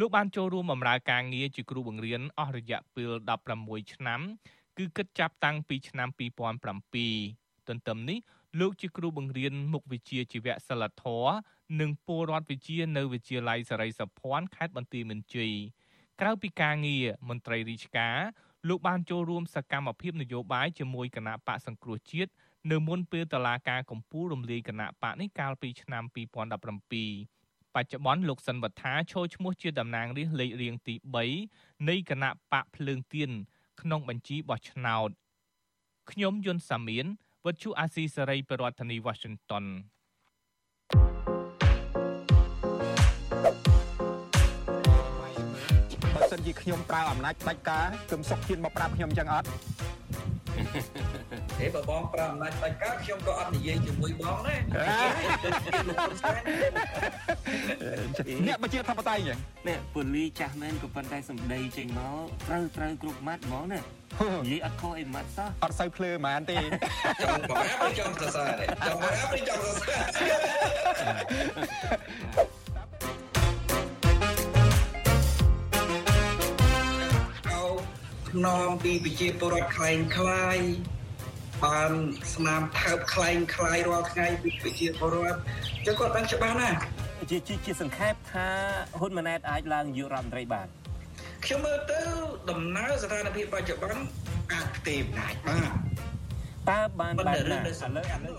[0.00, 3.12] លោកបានចូលរួមបម្រើការងារជាគ្រូបង្រៀនអស់រយៈពេល
[3.52, 4.20] 16ឆ្នាំ
[4.78, 6.08] គឺគិតចាប់តាំងពីឆ្នាំ
[6.88, 8.18] 2007ទន្ទឹមនេះ
[8.60, 11.34] លោកជាគ្រូបង្រៀនមុខវិជ្ជាជីវៈសិលធម៌
[11.80, 15.52] និងពលរដ្ឋវិជ្ជានៅវិទ្យាល័យសេរីសុភ័ណ្ឌខេត្តបន្ទាយមានជ័យ
[16.20, 18.16] ក្រៅពីការងារមន្ត្រីរាជការ
[18.68, 22.30] លោកបានចូលរួមសកម្មភាពនយោបាយជាមួយគណៈបកសង្គ្រោះជាតិ
[22.72, 30.94] នៅមុនពេលតឡាការកម្ពុជារំលាយគណៈបកនេះកាលពីឆ្នាំ2017បច្ចុប្បន្នលោកសិនវត្ថាឈរឈ្មោះជាតំណាងរាស្ត្រលេខរៀងទី
[31.42, 33.30] 3នៃគណៈបកភ្លើងទៀន
[33.80, 35.10] ក្នុងបញ្ជីបោះឆ្នោត
[36.10, 37.06] ខ្ញុំយុនសាមៀន
[37.44, 39.64] វັດឈូអាស៊ីសេរីប្រធានាធិបតី Washington
[46.14, 49.48] បើសិនជាខ្ញុំប្រើអំណាចផ្ដាច់ការគឹមសុកហ៊ានមកប្រាប់ខ្ញុំចឹងអត់
[51.58, 54.60] ហេបើបងប្រើអំណាចផ្ដាច់ការខ្ញុំក៏អត់និយាយជាមួយបងដែរ
[58.46, 59.38] អ្នកបញ្ជាធិបតីចឹង
[59.68, 66.58] នេះពូលីចាស់មែនក៏ប៉ុន្តែសំដីចេញមកត្រូវត្រូវគ្រប់ម៉ាត់ហ្មងណានិយាយអត់ខុសអីម៉ាត់សោះអត់សូវភ្លឺហ្មងទេ
[67.22, 68.50] ចង់បងអាប់ចង់សរសើរ
[68.86, 70.56] ចង់បងអាប់ចង់សរសើរ
[78.30, 80.58] ខ្នងពីប្រជាពលរដ្ឋខ្លែងខ្លាយ
[81.64, 81.90] បាន
[82.34, 85.40] ស្នាមថើបខ្លែងខ្លាយរាល់ថ្ងៃពីប្រជាពលរដ្ឋ
[85.76, 86.78] អញ្ចឹងគាត់បានច្បាស់ណាស់
[87.30, 88.48] ជាជាជាសង្ខេបថា
[88.98, 90.66] ហ៊ុនម៉ាណែតអាចឡើងនាយករដ្ឋមន្ត្រីបាន
[91.44, 92.00] ខ្ញុំមើលទៅ
[92.50, 94.04] ដំណើរស្ថានភាពបច្ចុប្បន្ន
[94.52, 95.70] អាចផ្ទេរអំណាចបាន
[96.70, 98.36] តើបានបែបណាឥឡូវឥឡូវ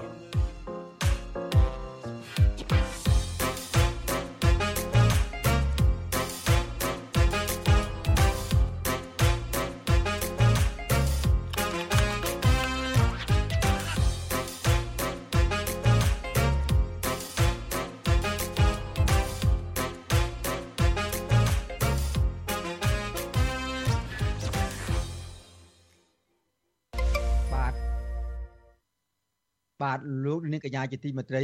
[29.81, 31.43] បាទលោកនាងកញ្ញាជាទីមេត្រី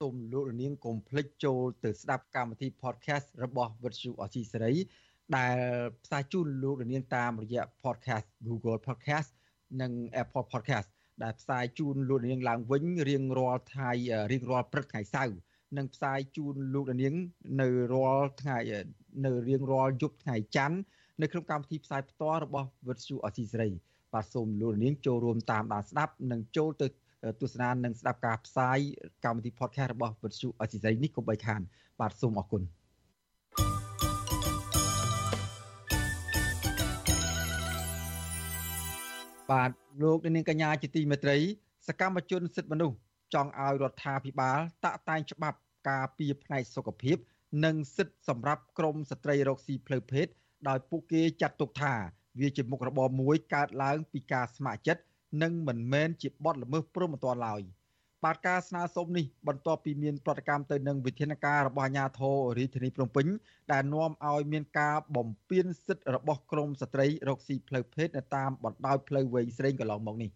[0.00, 4.74] សូមលោកនាងកុំភ្លេចចូលទៅស្ដាប់កម្មវិធី podcast របស់ Virtu Asia សេរី
[5.36, 5.58] ដែល
[6.04, 9.30] ផ្សាយជូនលោកនាងតាមរយៈ podcast Google Podcast
[9.80, 10.88] និង Apple Podcast
[11.22, 13.90] ដែលផ្សាយជូនលោកនាងឡើងវិញរៀងរាល់ថ្ងៃ
[14.32, 15.36] រៀងរាល់ព្រឹកថ្ងៃសៅរ៍
[15.76, 17.14] និងផ្សាយជូនលោកនាង
[17.60, 18.58] នៅរាល់ថ្ងៃ
[19.26, 20.78] នៅរៀងរាល់យប់ថ្ងៃច័ន្ទ
[21.22, 23.70] នៅក្នុងកម្មវិធីផ្សាយផ្ទាល់របស់ Virtu Asia សេរី
[24.12, 26.86] បាទសូមលោកនាងចូលរួមតាមដានស្ដាប់និងចូលទៅ
[27.40, 28.78] ទស្សនានិងស្ដាប់ការផ្សាយ
[29.24, 31.60] កម្មវិធី podcast របស់វិទ្យុអេស៊ីសីនេះកុំបីខាន
[32.00, 32.62] បាទសូមអរគុណ
[39.50, 39.70] បាទ
[40.02, 41.38] លោកនាងកញ្ញាជាទីមេត្រី
[41.88, 42.96] សកម្មជនសិទ្ធិមនុស្ស
[43.34, 45.58] ចង់ឲ្យរដ្ឋាភិបាលតាក់តែងច្បាប់
[45.90, 47.16] ការពារផ្នែកសុខភាព
[47.64, 50.26] និងសិទ្ធិសម្រាប់ក្រមស្ត្រីរកស៊ីផ្លូវភេទ
[50.68, 51.94] ដោយពួកគេចាត់ទុកថា
[52.40, 55.02] វាជាមុខរបរមួយកើតឡើងពីការស្ម័គ្រចិត្ត
[55.42, 57.62] និងមិនមែនជាបទល្មើសព្រហ្មទណ្ឌឡើយ
[58.24, 63.26] បាទការស្នើសុំនេះបន្ទាប់ពីមានប្រតិកម្មទៅនឹងវិធានការរបស់អាជ្ញាធររាជធានីភ្នំពេញ
[63.72, 70.30] ដែលនាំឲ្យមានការបំពានសិទ្ធិរបស់ក្រមស្ត្រីរកស៊ីផ្លូវភេទនៅតាមបណ្ដោយផ្លូវវែងស្រេងកន្លងមកនេះ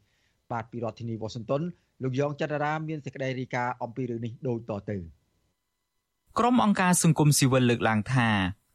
[0.53, 1.63] បាទពីរដ្ឋធានីវ៉ាស៊ីនតោន
[2.03, 4.97] លោកយ៉ងច័ន្ទរាមានសេចក្តីរាយការណ៍អំពីរឿងនេះដូចតទៅ
[6.39, 8.29] ក្រុមអង្គការសង្គមស៊ីវិលលើកឡើងថា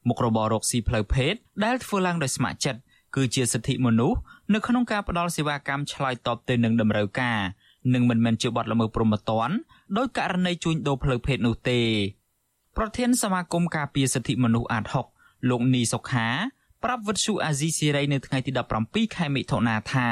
[0.07, 2.79] មុខរបររកស៊ីផ្លូវភេទដែលធ្វើឡើងដោយស្ម័គ្រចិត្ត
[3.15, 4.17] គឺជាសិទ្ធិមនុស្ស
[4.53, 7.39] នៅក្នុងការផ្តល់សេវាកម្មឆ្លើយតបទៅនឹងតម្រូវការ
[7.93, 9.55] និងមិនមែនជាបទល្មើសព្រហ្មទណ្ឌ
[9.97, 11.79] ដោយករណីជួញដូរផ្លូវភេទនោះទេ
[12.77, 14.85] ប្រធានសមាគមការពារសិទ្ធិមនុស្សអាត
[15.17, 16.27] 6លោកនីសុខា
[16.83, 18.51] ប្រាប់វិទ្យុអាស៊ីសេរីនៅថ្ងៃទី
[18.83, 20.09] 17ខែមិថុនាថា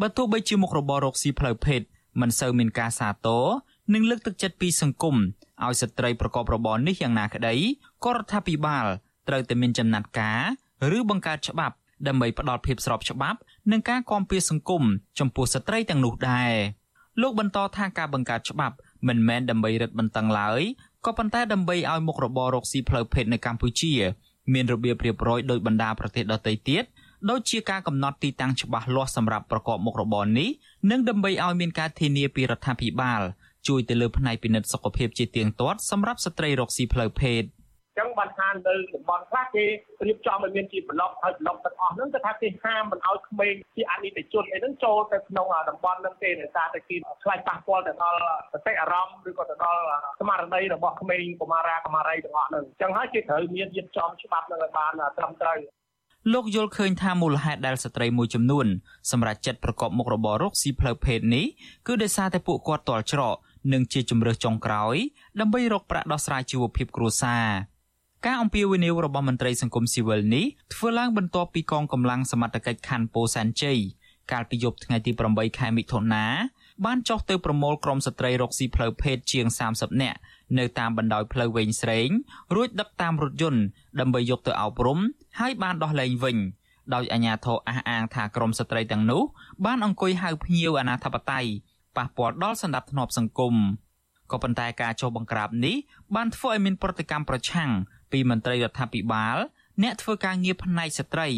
[0.00, 1.80] បើទោះបីជាមុខរបររកស៊ីផ្លូវភេទ
[2.20, 3.44] មិនសូវមានការសាទរ
[3.94, 5.16] និងលើកទឹកចិត្តពីសង្គម
[5.64, 7.54] ឲ្យស្ត្រីប្រកបរបរនេះយ៉ាងណាក្តី
[8.04, 8.86] ក៏រដ្ឋាភិបាល
[9.28, 10.40] ត្រូវតែមានចំណាត់ការ
[10.96, 11.74] ឬបង្កើតច្បាប់
[12.08, 13.38] ដើម្បីផ្ដល់ភាពស្របច្បាប់
[13.70, 14.82] និងការគាំពៀសង្គម
[15.18, 16.52] ចំពោះស្ត្រីទាំងនោះដែរ
[17.20, 18.76] លោកបន្តថាការបង្កើតច្បាប់
[19.08, 20.60] មិនមែនដើម្បីរឹតបន្តឹងឡើយ
[21.06, 23.92] ក៏ប៉ុន្តែដើម្បីឲ្យមុខរបររកស៊ីផ្លូវភេទនៅកម្ពុជា
[24.52, 26.84] មានរបៀបរៀបរយដោយបណ្ដាប្រទេសដទៃទៀត
[27.30, 30.48] ដូចជាការកំណត់ទីតាំងច្បាស់លាស់សម្រាប់ប្រកបមុខរបរនេះ
[30.90, 33.22] និងដើម្បីឲ្យមានការធានាពីរដ្ឋាភិបាល
[33.68, 37.42] ជួយទៅលើផ្នែកពិនិត្យសុខភាពជាទៀងទាត់សម្រាប់ស្ត្រីរកស៊ីផ្លូវភេទ។
[38.00, 39.64] ចឹងបានថានៅតំបន់ខ្លះគេ
[40.06, 48.20] រៀបចំឲ្យមានជាប្លុកហើយប្លុកទាំងអស់ហ្នឹងគឺថាគេហាមមិនឲ្យក្មេងជាអនិច្ចជនអីហ្នឹងចូលទៅក្នុងតំបន់ហ្នឹងទេដោយសារតែគេខ្លាចប៉ះពាល់ទៅដល់
[48.52, 49.80] សតិអារម្មណ៍ឬក៏ទៅដល់
[50.20, 55.58] ស្មារតីរបស់ក្មេងកុមារាកុមារីទាំងអស់ហ្នឹងចឹងហើយគេត្រូវមានរៀបចំច្បាប់ហ្នឹងឲ្យបានត្រឹមត្រូវ
[56.32, 58.66] លោកយល់ឃើញថាមូលហេតុដែលស្ត្រីមួយចំនួន
[59.10, 61.46] សម្រាប់ចិត្តប្រកបមុខរបររកស៊ីផ្លូវភេទនេះ
[61.86, 63.36] គឺដោយសារតែពួកគាត់ទាល់ច្រក
[63.72, 64.96] និងជាជំរើសចុងក្រោយ
[65.40, 67.46] ដើម្បីរកប្រាក់ដោះស្រាយជីវភាពគ្រួសារ
[68.26, 73.78] ការអំពាវនាវរបស់មន្ត្រីសង្គមស៊ីវិលនេះធ្វើឡើងបន្ទាប់ពីកងកម្លាំងសមត្ថកិច្ចខណ្ឌពោធិ៍សែនជ័យ
[74.32, 76.24] កាលពីយប់ថ្ងៃទី8ខែមិថុនា
[76.84, 80.18] បានចុះទៅប្រមូលក្រុមស្ត្រីរកស៊ីផ្លូវភេទជាង30នាក់
[80.58, 82.08] នៅតាមបណ្ដោយផ្លូវវែងស្រេង
[82.54, 83.62] រួចដឹកតាមរថយន្ត
[84.00, 84.98] ដើម្បីយកទៅអប់រំ
[85.40, 86.36] ហើយបានដោះលែងវិញ
[86.94, 89.22] ដោយអាជ្ញាធរអះអាងថាក្រុមស្ត្រីទាំងនោះ
[89.64, 91.50] បានអង្គុយហៅភ្ញៀវអាណាធិបតេយ្យ
[91.96, 93.54] ប៉ះពាល់ដល់សន្តិភាពសង្គម
[94.30, 95.76] ក៏ប៉ុន្តែការចុះបង្ក្រាបនេះ
[96.16, 97.70] បានធ្វើឲ្យមានប្រតិកម្មប្រឆាំង
[98.12, 99.36] ពីមន្ត្រីរដ្ឋាភិបាល
[99.82, 101.28] អ្នកធ្វើការងារផ្នែកស្ត្រី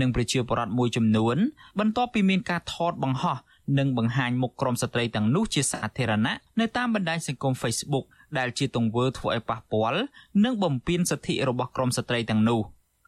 [0.00, 1.36] និងប្រជាពលរដ្ឋមួយចំនួន
[1.78, 3.36] បន្ទាប់ពីមានការថតបង្ហោះ
[3.78, 8.04] និងបង្ហាញមុខក្រុមស្ត្រីទាំងនោះជាសាធារណៈនៅតាមបណ្ដាញសង្គម Facebook
[8.38, 10.00] ដែលជាទង្វើធ្វើឲ្យប៉ះពាល់
[10.44, 12.62] និងបំពានសិទ្ធិរបស់ក្រុមស្ត្រីទាំងនោះ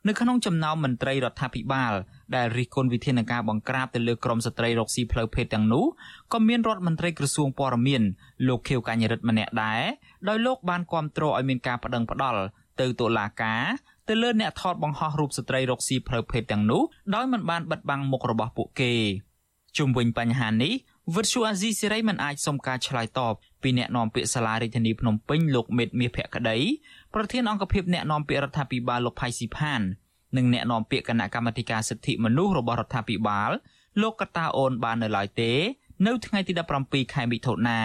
[0.09, 1.93] នៅក្នុងចំណោមមន្ត្រីរដ្ឋាភិបាល
[2.37, 5.85] ដែលរិះគន់វិធានការបង្ក្រាបទៅលើក្រុមស្ត្រីរកស៊ីផ្លូវភេទទាំងនោះ
[6.33, 8.03] ក៏មានរដ្ឋមន្ត្រីក្រសួងព័ត៌មាន
[8.47, 9.83] លោកខៀវកញ្ញរិទ្ធម្នាក់ដែរ
[10.29, 12.43] ដោយលោកបានគាំទ្រឲ្យមានការប្តឹងផ្តល់
[12.81, 13.65] ទៅតុលាការ
[14.09, 16.83] ទៅលើអ្នកថតបង្ហោះរូបស្ត្រីរកស៊ីផ្លូវភេទទាំងនោះ
[17.15, 18.93] ដោយមិនបានបិទបាំងមុខរបស់ពួកគេ
[19.79, 20.73] ជុំវិញបញ្ហានេះ
[21.15, 26.59] វិទ្យុអាស៊ីសេរីមិនអាចសុំការឆ្លើយតបពីអ្នកនាំពាក្យសាលារដ្ឋាភិបាលភ្នំពេញលោកមេតមាសភក្តី
[27.15, 29.81] ប្រធានអង្គភិបអ្នកនាំពាក្យរដ្ឋាភិបាលលោកផៃស៊ីផាន
[30.37, 33.51] និងអ្នកនាំពាក្យគណៈកម្មាធិការសិទ្ធិមនុស្សរបស់រដ្ឋាភិបាល
[34.03, 35.53] លោកកតាអូនបាននៅឡើយទេ
[36.07, 37.81] នៅថ្ងៃទី17ខែមិថុនា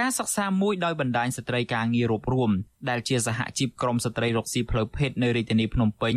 [0.00, 2.50] ការសិក្សាមួយដោយបណ្ដាញស្ត្រីការងាររួបរวม
[2.88, 6.16] ដែលជាសហជីពក្រមស្ត្រីរកស៊ីផ្លូវភេទនៅរាជធានីភ្នំពេញ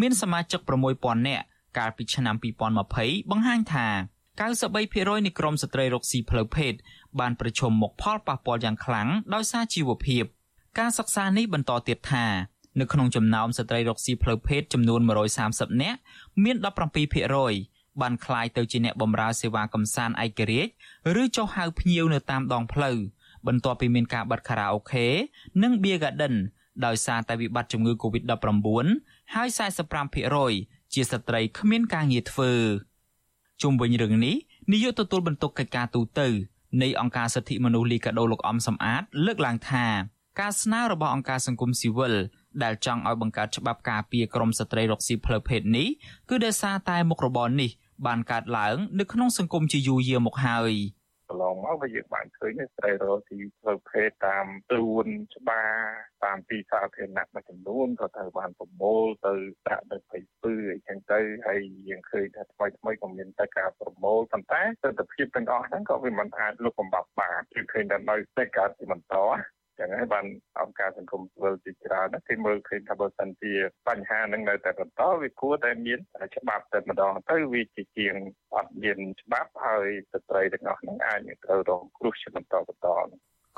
[0.00, 0.60] មានសមាជិក
[0.94, 1.44] 6000នាក់
[1.78, 2.36] កាលពីឆ្នាំ
[2.82, 3.86] 2020បង្ហាញថា
[4.56, 6.72] 93%នៃក្រមស្ត្រីរកស៊ីផ្លូវភេទ
[7.20, 10.24] បានប្រឈមមុខផលប៉ះពាល់យ៉ាងខ្លាំងដោយសារជីវភាព
[10.78, 12.26] ការសិក្សានេះបន្តទៀតថា
[12.80, 15.00] នៅក្នុងចំណោមស្ត្រីរកស៊ីផ្លូវភេទចំនួន
[15.40, 15.98] 130នាក់
[16.42, 20.71] មាន17% បានคลายទៅជាអ្នកបម្រើសេវាកំសាន្តឯករាជ្យ
[21.21, 22.97] ឬចុះហៅភ្ញៀវនៅតាមដងផ្លូវ
[23.47, 25.07] បន្ទាប់ពីមានការបិទខារ៉ាអូខេ
[25.63, 26.35] និង Beer Garden
[26.85, 28.85] ដោយសារតែវិបត្តិជំងឺ Covid-19
[29.33, 29.49] ហើយ
[30.21, 32.51] 45%ជាស្ត្រីគ្មានការងារធ្វើ
[33.61, 34.35] ជុំវិញរឿងនេះ
[34.71, 36.27] នាយកទទួលបន្ទុកកិច្ចការទូតទៅ
[36.81, 39.85] នៃអង្គការសិទ្ធិមនុស្សលីកាដូលោកអំសំអាត លើកឡើងថា
[40.39, 42.13] ការស្នើរបស់អង្គការសង្គមស៊ីវិល
[42.63, 45.87] ដែលចង់ឲ្យបង្កើតច្បាប់ការពារក្រុមស្ត្រីរកស៊ីផ្លូវភេទនេះ
[46.29, 47.71] គឺដោយសារតែមុខរបរនេះ
[48.06, 50.72] បានកើតឡើងនៅក្នុងសង្គមជាយូរយារមកហើយ
[51.28, 55.72] កន្លងមកវាយើងបានឃើញស្ត្រីរកស៊ីផ្លូវភេទតាមទួនច្បារ
[56.24, 59.34] តាមទីសាធារណៈមួយចំនួនក៏ត្រូវបានប្រមូលទៅ
[59.68, 69.14] ដាក់នៅផ្ទៃពឺអីចឹងទៅហើយយើងឃើញថាថ្មីថ្មីក៏មានតែការប្រមូលប៉ុន្តែទស្សនវិជ្ជាទាំងអស់ហ្នឹងក៏វាមិនអាចលុបបំបាត់បានគឺឃើញតែនៅតែកើតជាបន្ត
[69.84, 70.26] ចឹងហើយបាន
[70.60, 73.52] អង្គការសង្គមស៊ីវិលជាច្រើនគេមើលឃើញថាបើសិនជា
[73.88, 75.98] បញ្ហានឹងនៅតែបន្តវាគួរតែមាន
[76.36, 78.14] ច្បាប់តែម្ដងទៅវាជាជាង
[78.54, 82.88] អត់មានច្បាប់ហើយស្ត្រីទាំងអស់ហ្នឹងអាចនឹងត្រូវរងគ្រោះជាបន្តបន្ត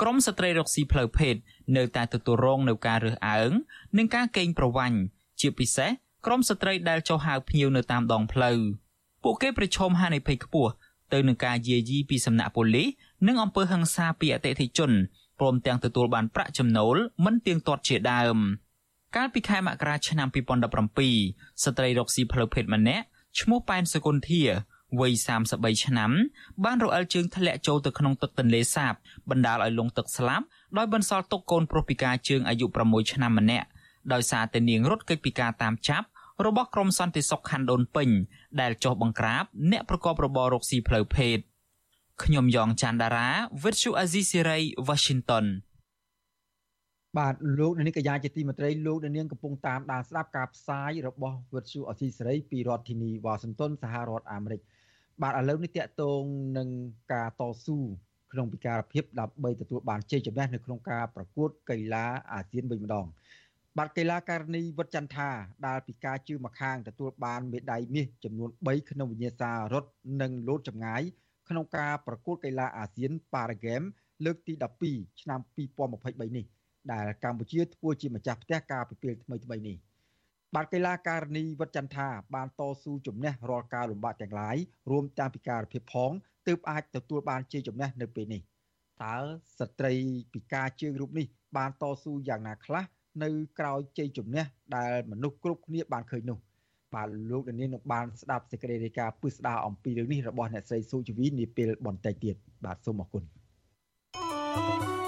[0.00, 1.34] ក្រមស្ត្រីរកស៊ីផ្លូវភេទ
[1.76, 3.50] នៅតែទទួលរងនៅការរើសអើង
[3.98, 4.98] និងការកេងប្រវ័ញ្ច
[5.40, 5.90] ជាពិសេស
[6.26, 8.58] ក្រមស្ត្រីដែលចុះហៅភ្ញៀវនៅតាមដងផ្លូវ
[9.22, 10.72] ពួកគេប្រឈមហានិភ័យខ្ពស់
[11.12, 12.88] ទៅនឹងការយាយីពីសំណាក់ប៉ូលីស
[13.26, 14.92] និងអំពើហិង្សាពីអតិថិជន
[15.40, 18.36] ព្រមទាំងទទួលបានប្រាក់ចំណូលមិនទៀងទាត់ជាដើម
[19.16, 20.28] កាលពីខែមករាឆ្នាំ
[20.94, 23.04] 2017ស្ត្រីរកស៊ីផ្លូវភេទម្នាក់
[23.40, 24.42] ឈ្មោះប៉ែនសុគន្ធា
[25.00, 25.12] វ័យ
[25.48, 26.12] 33ឆ្នាំ
[26.64, 28.94] បានរអិលជើងធ្លាក់ចូលទៅក្នុងទឹកទន្លេសាប
[29.30, 30.44] បណ្ដាលឲ្យលង់ទឹកស្លាប់
[30.76, 33.66] ដោយបន្សល់ទុកកូនប្រុសពិការជើងអាយុ6ឆ្នាំម្នាក់
[34.12, 36.06] ដោយសារតែនាងរត់គេចពីការតាមចាប់
[36.46, 38.08] របស់ក្រមសន្តិសុខខណ្ឌដូនពេញ
[38.60, 41.38] ដែលចុះបង្ក្រាបអ្នកប្រកបរបររកស៊ីផ្លូវភេទ
[42.24, 43.28] ខ្ញុំយ៉ងច័ន្ទដារា
[43.62, 45.46] Virtual Azizi Serai Washington
[47.18, 54.60] បាទលោកនាងកញ្ញាជាទីមេត្រីលោកនាងកំពុងតាមដានស្ដាប់ការផ្សាយរបស់វិទ្យុអសីសេរីពីរដ្ឋធានីវ៉ាស៊ីនតោនសហរដ្ឋអាមេរិក
[55.22, 56.22] បាទឥឡូវនេះតកតង
[56.58, 56.68] នឹង
[57.12, 57.78] ការតស៊ូ
[58.32, 63.06] ក្នុងពិការភាពដើម្បីទទួលបានជ័យជំនះនៅក្នុងការប្រកួតកីឡាអាស៊ានវិញម្ដង
[63.78, 65.30] បាទកីឡាករនីវុតចន្ទថា
[65.66, 69.88] ដែលពីការជឿមកខាងទទួលបានមេដាយមាសចំនួន3ក្នុងវិញ្ញាសារត់
[70.20, 71.02] និងលោតចម្ងាយ
[71.48, 73.88] ក្នុងការប្រកួតកីឡាអាស៊ាន Para Games
[74.24, 74.52] លើកទី
[74.86, 75.40] 12ឆ្នាំ
[75.88, 76.46] 2023នេះ
[76.92, 79.76] ដែលកម្ពុជាធ្វើជាម្ចាស់ផ្ទះការពិពេលថ្មីថ្មីនេះ
[80.54, 84.56] បាទកីឡាករនីវុតចន្ទថាបានតស៊ូជំនះរាល់ការលំបាកទាំងឡាយ
[84.90, 86.10] រួមទាំងពិការភាពផង
[86.46, 88.42] ទើបអាចទទួលបានជ័យជំនះនៅពេលនេះ
[89.04, 89.16] តើ
[89.58, 89.94] ស្ត្រី
[90.34, 92.84] ពិការជើងរូបនេះបានតស៊ូយ៉ាងណាខ្លះ
[93.22, 94.44] នៅក្រោយជ័យជំនះ
[94.76, 96.38] ដែលមនុស្សគ្រប់គ្នាបានឃើញនោះ
[96.94, 103.24] បាទលោកនាងនឹងបានស្ដាប់សេចក្តីរាយការណ៍ពិស្ដារអំពីរឿងនេះរបស់អ្នកស្រីស៊ូជីវីនាពេលបន្តិចទៀតបាទសូមអរគុណ
[104.56, 105.05] thank you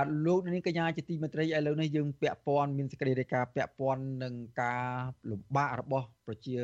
[0.00, 4.84] បាទលោកនាងកញ្ញាជាទីមេត្រីឥឡូវនេះយើងពាក់ព័ន្ធមានសេចក្តីរាយការណ៍ពាក់ព័ន្ធនឹងការ
[5.30, 6.56] លំបាករបស់ប្រជា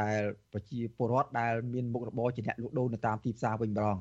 [0.00, 0.18] ដែល
[0.52, 3.96] ប្រជាពលរដ្ឋដែលមានមុខរបរជាអ្នកលក់ដូរនៅតាមទីផ្សារវិញម្ដង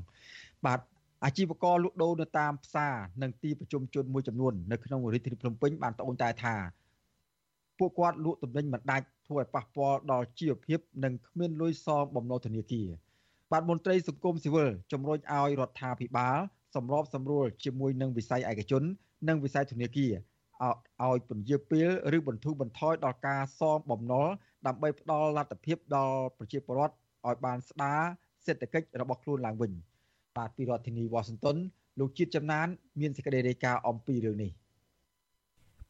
[0.66, 0.80] បាទ
[1.26, 6.56] អាជីវករលក់ដូរនៅតាមផ្សារនិងទីប្រជុំជនមួយចំនួននៅក្នុងរាជធានីភ្នំពេញបានត្អូញត្អែថា
[7.80, 12.88] ពួកគាត់លក់ទំនិញមិនដាច់ធ្វើឲ្យប៉ះពាល់ដល់ជីវភាពនិងគ្មានលុយសងបំណុលធនាគារ
[13.52, 16.38] បាទមន្ត្រីសង្គមស៊ីវិលជំរុញឲ្យរដ្ឋាភិបាល
[16.76, 18.84] សម្របសម្រួលជាមួយនឹងវិស័យឯកជន
[19.28, 20.14] និងវិស័យធនាគារ
[21.08, 24.28] ឲ្យពន្យាពេលឬបន្ធូរបន្ថយដល់ការសងបំណុល
[24.68, 26.94] ដើម្បីផ្ដល់លទ្ធភាពដល់ប្រជាពលរដ្ឋ
[27.28, 28.00] ឲ្យបានស្ដារ
[28.46, 29.72] សេដ្ឋកិច្ចរបស់ខ្លួនឡើងវិញ
[30.38, 31.58] បាទពីរដ្ឋធានីវ៉ាស៊ីនតោន
[32.00, 32.68] លោកជាតិចំណាន
[33.00, 34.52] មានសេចក្តីរាយការណ៍អំពីរឿងនេះ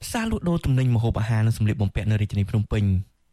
[0.03, 2.83] ផ្សារលក់ដូរទំនិញម្ហូបអាហារនិងសម្លៀកបំពាក់នៅរាជធានីភ្នំពេញ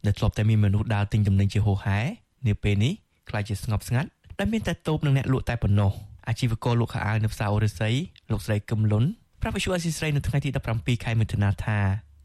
[0.06, 1.98] ដែលធ្លាប់តែមានមនុស្សដើរទិញទំនិញជាហូរហែ
[2.46, 2.92] នាពេលនេះ
[3.28, 5.90] ខ្លាចជាស្ងប់ស្ងាត់ដែលមានតែតូបនិងអ្នកលក់តែប៉ុណ្ណោះ។
[6.28, 7.94] អាជីវករលក់ខោអាវនៅផ្សារអូរស័យ
[8.30, 9.04] លោកស្រីកឹមលុន
[9.40, 11.78] ប្រាប់វិសុអាស៊ីស្រីនៅថ្ងៃទី17ខែមិថុនាថា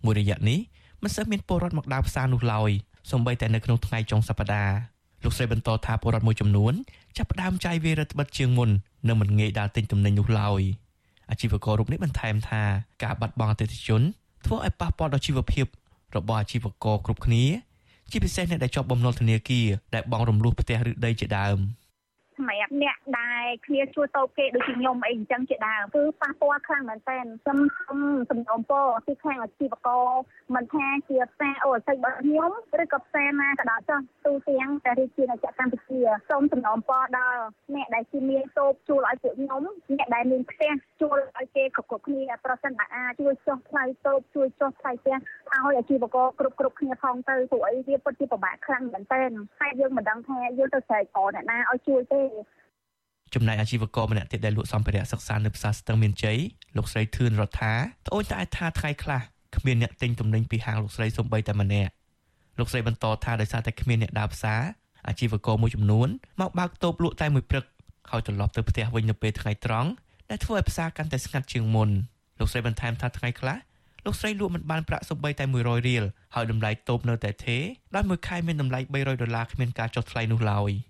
[0.06, 0.60] មួយរយៈនេះ
[1.04, 2.72] មិនសូវមានពលរដ្ឋមកដើរផ្សារនោះឡើយ
[3.12, 4.76] សូម្បីតែនៅក្នុងថ្ងៃចុងសប្តាហ៍
[5.24, 6.74] លោកស្រីបន្តថាពលរដ្ឋមួយចំនួន
[7.18, 8.70] ចាប់ផ្ដើមចាយវាយរដ្ឋបិទជាងមុន
[9.08, 10.62] និងមិនងាយដើរទិញទំនិញនោះឡើយ
[11.30, 12.64] អាជីវកររូបនេះបន្ថែមថា
[13.04, 14.02] ការបាត់បង់អតិថិជន
[14.46, 15.66] ធ្វើឲ្យប៉ះពាល់ដល់ជីវភាព
[16.16, 17.46] របស់អាជីវករគ្រប់គ្នា
[18.12, 21.60] ជាពិសេសអ្នកដែលជាប់បំណុលធនាគារដែលបង់រំលោះផ្ទះឬដីជាដើម។
[22.40, 23.19] សម្រាប់អ្នកដែល
[23.66, 27.58] គ្នាជួតតូបគេដូចជាខ្ញុំអីអញ្ចឹងជាដើមគឺប៉ះពាល់ខ្លាំងមែនទែនខ្ញុំ
[27.88, 30.08] សូមសំណូមពរពីខាងអាជីវករ
[30.56, 37.42] មិនថាជាផ្សារអូស័យរបស់ខ្ញុំឬក៏ផ្សារណាក៏ដោយចុះទូទាំងតែរាជាណាចក្រកម្ពុជាសូមសំណូមពរដល់
[37.76, 39.62] អ្នកដែលជាមានតូបជួលឲ្យពួកខ្ញុំ
[39.98, 52.24] អ្នកដែលមានផ្ទះជួលឲ្យគេគ្រប់គ្រប់គ្នាប្រសិនបើអាចជួយចុះថ្លៃតូបជួយចុះថ្លៃផ្ទះឲ្យអាជីវករគ្រប់គ្រប់គ្នាផងទៅព្រោះអីវាពិតជាពិបាកខ្លាំងមែនទែនហើយយើងមិនដឹងថាយើងទៅស្រែកអអ្នកណាឲ្យជួយទេ
[53.34, 56.38] ចំណែកអាជីវករម្នាក់ទៀតដែលលក់សម្ភារៈសិក្សានៅផ្សារស្ទឹងមានជ័យ
[56.78, 57.74] លោកស្រីធឿនរដ្ឋា
[58.08, 59.22] ត្អូញត្អែថាថ្ងៃខ្លះ
[59.58, 61.92] គ្មានអ្នកទិញទំនិញពីហាងលោកស្រីសំបីតែម្នាក់
[62.60, 64.62] លោកស្រីបន្តថាដោយសារតែគ្មានអ្នកដើរផ្សារ
[65.08, 66.08] អាជីវករមួយចំនួន
[66.42, 67.66] មកបើកតូបលក់តែមួយព្រឹក
[68.10, 69.90] ហើយត្រឡប់ទៅផ្ទះវិញនៅពេលថ្ងៃត្រង់
[70.30, 71.90] ដែលធ្វើឲ្យផ្សារកាន់តែស្ងាត់ជាងមុន
[72.40, 73.58] លោកស្រីបន្ថែមថាថ្ងៃខ្លះ
[74.06, 76.04] លោកស្រីលក់មិនបានប្រាក់សំបីតែ100រៀល
[76.36, 77.58] ហើយតម្លៃតូបនៅតែទេ
[77.96, 80.72] ដោយមួយខែមានតម្លៃ300ដុល្លារគ្មានការចុះថ្លៃនោះឡើយ។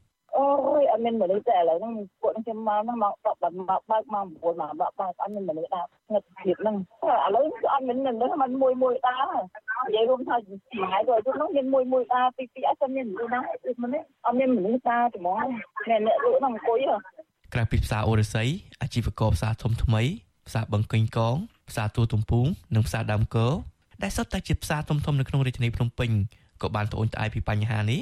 [1.00, 9.36] ត់មានមនុស្សតែឥឡូវហ្នឹងពួកខ្ញុំមកហ្នឹងមក10ដល់មកបើកមក9មកបើកបើកអត់មានមនុស្សដើរស្ងឹតភាពហ្នឹងឥឡូវអត់មានមនុស្សมันមួយមួយដើរ
[9.88, 15.38] និយាយរួមថាឆ្ងាយទៅទៅហ្នឹងមានមួយមួយដើរពីពីអត់មានមនុស្សដើរមិននេះអត់មានមនុស្សដើរត្មង
[15.88, 16.80] អ្នកអ្នកលក់ហ្នឹងអង្គុយ
[17.54, 18.50] ក្រៅពីផ្សារអូរស័យ
[18.82, 20.02] អាជីវករផ្សារធំថ្មី
[20.48, 21.36] ផ្សារបឹងកេងកង
[21.70, 23.48] ផ្សារទួលទំពូងនិងផ្សារដើមកោ
[24.04, 26.12] ដែលសុទ្ធតែជាផ្សារធំធំនៅក្នុងរាជធានីភ្នំពេញ
[26.62, 28.02] ក៏បានត្អូញត្អែពីបញ្ហានេះ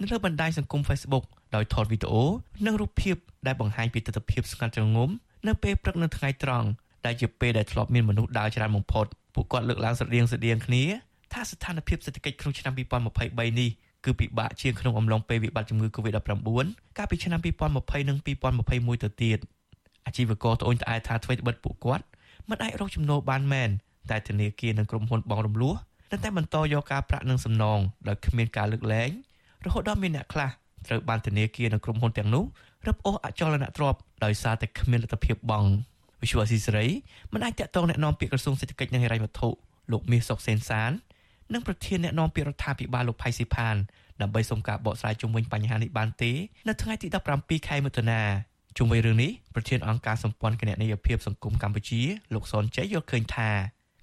[0.00, 1.24] នៅលើបណ្ដាញសង្គម Facebook
[1.54, 2.24] ដោយថតវីដេអូ
[2.66, 5.10] និងរូបភាពដែលបង្ហាញពីទស្សនវិជ្ជាស្ងាត់ជ្រងំ
[5.48, 6.68] នៅពេលព្រឹកនៅថ្ងៃត្រង់
[7.06, 10.84] ដែលជាពេលដែលធ្លាប់មានមនុស្សដើរច្រើនបំផុតពួកគាត់លើកឡើងស្រដៀងស្រដៀងគ្នា
[11.32, 13.70] ថាស្ថានភាពសេដ្ឋកិច្ចក្នុងឆ្នាំ2023នេះ
[14.04, 16.66] គឺពិបាកជាងក្នុងអំឡុងពេលវិបត្តិជំងឺ Covid-19
[16.98, 19.38] កាលពីឆ្នាំ2020និង2021ទៅទៀត
[20.06, 22.04] អាជីវករត្អូញត្អែថាអ្វីត្បិតពួកគាត់
[22.48, 23.70] មិនអាចរកចំណូលបានមែន
[24.10, 25.74] តែធនាគារនិងក្រុមហ៊ុនបងរំលោះ
[26.12, 29.10] នៅតែបន្តយកការប្រាក់និងសំណងដោយគ្មានការលើកលែង
[29.64, 30.50] រហូតដល់មានអ្នកខ្លះ
[30.87, 32.43] ត្រូវបានធនាគារនិងក្រុមហ៊ុនទាំងនោះ
[32.87, 35.69] រឹបអូសអចលនទ្រព្យដោយសារតែគ្មានលទ្ធភាពបង់
[36.21, 36.87] វិសុវអស៊ីសេរី
[37.33, 39.49] មិនអាចតាក់ទងแนะនាំពាក្យក្រសួងសេដ្ឋកិច្ចនិងហិរញ្ញវត្ថុ
[39.91, 40.91] លោកមាសសុកសេនសាន
[41.53, 43.75] និងប្រធានអ្នកនាំពាក្យរដ្ឋាភិបាលលោកផៃស៊ីផាន
[44.21, 46.31] ដើម្បីសុំការបកស្រាយជុំវិញបញ្ហានេះបានទេ
[46.67, 48.21] នៅថ្ងៃទី17ខែមិថុនា
[48.77, 52.01] ជុំវិញរឿងនេះប្រធានអង្គការសម្ព័ន្ធគណនេយ្យភាពសង្គមកម្ពុជា
[52.33, 53.49] លោកសនជ័យយល់ឃើញថា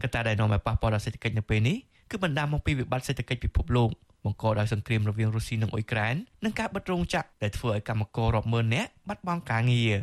[0.03, 1.77] កត្តាដែលនាំឲ្យប៉ះពាល់ដល់សេដ្ឋកិច្ចនៅពេលនេះ
[2.11, 3.91] គឺបណ្ដាលមកពីវិបត្តិសេដ្ឋកិច្ចពិភពលោក
[4.26, 9.94] បង្កដោយសង្គ្រាមរវាងរុស្ស៊ីនិងអ៊ុយក្រែននិងការបិទរោងចក្រដែលធ្វើឲ្យកម្មកររាប់ម៉ឺននាក់បាត់បង់ការងារ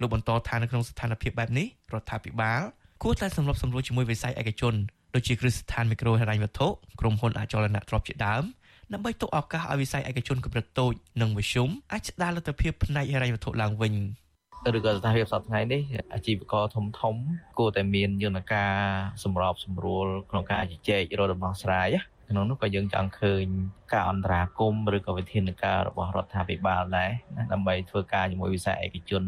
[0.00, 2.60] លោកបន្តថានៅក្នុងស្ថានភាពបែបនេះរដ្ឋាភិបាល
[3.02, 4.74] គួរតែសម្របសម្រួលជាមួយវិស័យឯកជន
[5.14, 6.68] ដូចជាគ្រឹះស្ថានមីក្រូហិរញ្ញវត្ថុ
[7.00, 8.44] ក្រុមហ៊ុនអចលនទ្រព្យជាដើម
[8.92, 13.94] ដើម្បីទុកឱកាសឲ្យវិស័យឯកជនកម្រិតតូចនិងមធ្យមអាចស្ដារលទ្ធភាពផ្នែកហិរញ្ញវត្ថុឡើងវិញ
[14.76, 15.82] ឬក៏ស្ថានភាពសប្តាហ៍នេះ
[16.14, 17.14] អាជីវករធំធំ
[17.58, 18.72] គួរតែមានយន្តការ
[19.24, 21.88] សម្របសម្រួលក្នុងការជជែករកដំណោះស្រាយ
[22.28, 23.44] ក្នុងនោះក៏យើងចង់ឃើញ
[23.92, 29.22] ការអន្តរាគមឬក៏វិធានការរបស់រដ្ឋាភិបាលដែរណាដើម្បីធ្វើការជាមួយវិស័យឯកជន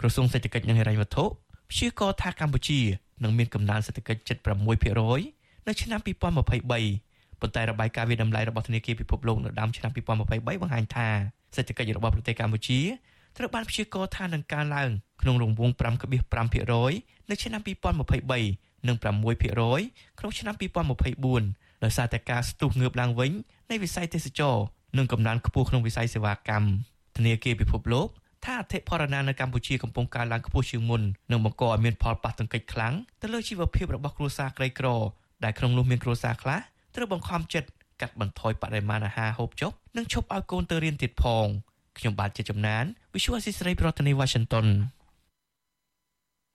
[0.00, 1.24] ក្រសួងសេដ្ឋកិច្ចនិងហិរញ្ញវត្ថុ
[1.70, 2.80] ព្យាករថាកម្ពុជា
[3.22, 11.08] នឹងមានកំណើនសេដ្ឋកិច្ច7.6%នៅឆ្នាំ2023ប៉ុន្តែរបាយការណ៍វិតម្លៃរបស់ធនាគារពិភពលោកនៅដើមឆ្នាំ2023បង្ហាញថា
[11.56, 12.80] សេដ្ឋកិច្ចរបស់ប្រទេសកម្ពុជា
[13.36, 14.90] ត្រូវបានព្យាករណ៍ថានឹងកើនឡើង
[15.22, 15.72] ក្នុងរង្វង់
[16.50, 19.04] 5.5%នៅឆ្នាំ2023និង6%
[20.18, 23.32] ក្នុងឆ្នាំ2024 ដោយសារតែការស្ទុះងើបឡើងវិញ
[23.70, 24.56] នៃវិស័យទេសចរ
[24.98, 26.66] និងកំណើនខ្ពស់ក្នុងវិស័យសេវាកម្ម
[27.16, 28.08] ធនាគារពិភពលោក
[28.44, 34.88] ថាអធិបរណានៅកម្ពុជាកំពុងកើនឡើងខ្ពស់ជាងមុននិងបង្កឲ្យមានផលប៉ះទង្គិចខ្លាំងទៅលើជីវភាពរបស់គ្រួសារក្រីក្រ
[35.44, 36.60] ដែលក្នុងនោះមានគ្រួសារខ្លះ
[36.94, 37.68] ត្រូវបង្ខំចិត្ត
[38.00, 41.46] កាត់បន្ថយបរិមាណអាហារហូបចុកនិងឈប់ឲ្យកូនទៅរៀនទៀតផង
[41.98, 44.66] ខ្ញុំបាទជាចំណាន Visual Assisray ប្រធានាទី Washington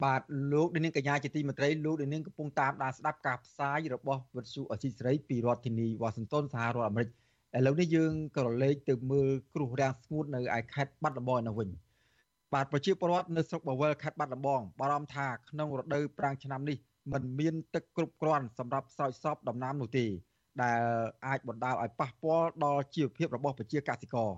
[0.03, 0.21] បាទ
[0.53, 7.09] លោកនាងកញ្ញាជាទីមេត្រីលោកនាងកំពុងតាមដានស្ដាប់ការផ្សាយរបស់វិទ្យុអសីស្រីពីរដ្ឋធានីវ៉ាស៊ីនតោនសហរដ្ឋអាមេរិក
[7.57, 11.69] ឥឡូវនេះយើងក៏រលេខទៅមើលគ្រោះរាំងស្ងួតនៅឯខេត្តបាត់ដំបងនៅវិញ
[12.53, 16.77] បាទប្រជាពលរដ្ឋនៅស្រុកបវលខេត្តបាត់ដំបងបារម្ភថាក្នុងរដូវប្រាំងឆ្នាំនេះ
[17.13, 20.05] មិនមានទឹកគ្រប់គ្រាន់សម្រាប់ស្រោចស្រពដំណាំនោះទេ
[20.61, 20.81] ដែល
[21.27, 24.31] អាចបណ្ដាលឲ្យប៉ះពាល់ដល់ជីវភាពរបស់ប្រជាកសិករ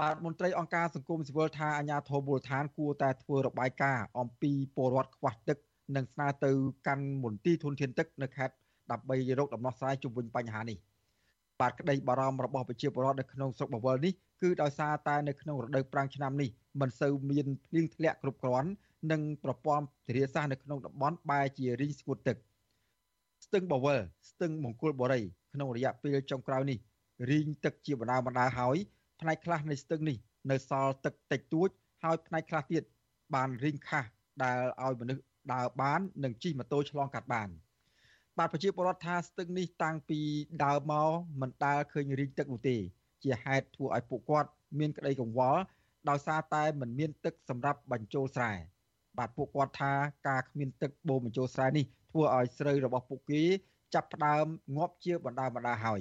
[0.00, 5.58] បាទមន្ត្រីអង្គការសង្គមស៊ីវិលថាអាជ្ញាធរមូលដ្ឋានគួរតែធ្វើរបាយការណ៍អំពីពលរដ្ឋខ្វះទឹក
[5.96, 6.50] និងស្នើទៅ
[6.86, 8.54] កាន់មន្ទីរធនធានទឹកនៅខេត្ត
[8.92, 10.78] ដើម្បីរកដំណោះស្រាយជុំវិញបញ្ហានេះ
[11.60, 16.48] បាទក្តីបារម្ភរបស់ប្រជាពលរដ្ឋនៅក្នុងស្រុកបវលនេះគឺដោយសារតែនៅក្នុងរដូវប្រាំងឆ្នាំនេះ
[16.80, 18.70] មិនសូវមានភ្លៀងធ្លាក់គ្រប់គ្រាន់
[19.10, 22.36] និងប្រព័ន្ធធារាសាស្ត្រនៅក្នុងតំបន់បែរជារីងស្ងួតទឹក
[23.44, 23.98] ស្ទឹងបវល
[24.30, 25.20] ស្ទឹងមង្គលបុរី
[25.52, 26.78] ក្នុងរយៈពេលចុងក្រោយនេះ
[27.30, 28.78] រីងទឹកជាបណ្ដាបណ្ដាហើយ
[29.22, 30.16] ផ្នែកខ្លះនៃស្ទឹងនេះ
[30.50, 31.68] នៅសល់ទឹកតិចតួច
[32.04, 32.82] ហើយផ្នែកខ្លះទៀត
[33.34, 34.08] បានរីងខាស់
[34.42, 37.48] ដែលឲ្យមនុស្សដើរបាននិងជិះម៉ូតូឆ្លងកាត់បាន
[38.38, 40.20] បាទប្រជាពលរដ្ឋថាស្ទឹងនេះតាំងពី
[40.64, 42.76] ដើមមកមិនដែលឃើញរីងទឹកនោះទេ
[43.22, 45.60] ជាហេតុធ្វើឲ្យពួកគាត់មានក្តីកង្វល់
[46.08, 48.52] ដោយសារតែមិនមានទឹកសម្រាប់បញ្ចូលស្រែ
[49.18, 49.92] បាទពួកគាត់ថា
[50.28, 53.42] ការគ្មានទឹកបូមបញ្ចូលស្រែនេះធ្វើឲ្យស្រូវរបស់ពួកគេ
[53.94, 56.00] ចាប់ផ្ដើមងាប់ជាបណ្ដាបណ្ដាហើយ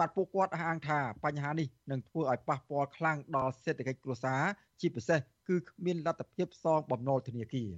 [0.00, 4.42] បាទពួកគាត់អះអាងថាបញ្ហានេះនឹងធ្វើឲ្យប៉ះពាល់ខ្លាំងដល់សេដ្ឋកិច្ចគ្រួសារ
[4.80, 7.70] ជាពិសេសគឺគ្មានលទ្ធភាពសងបំណុលធនាគារ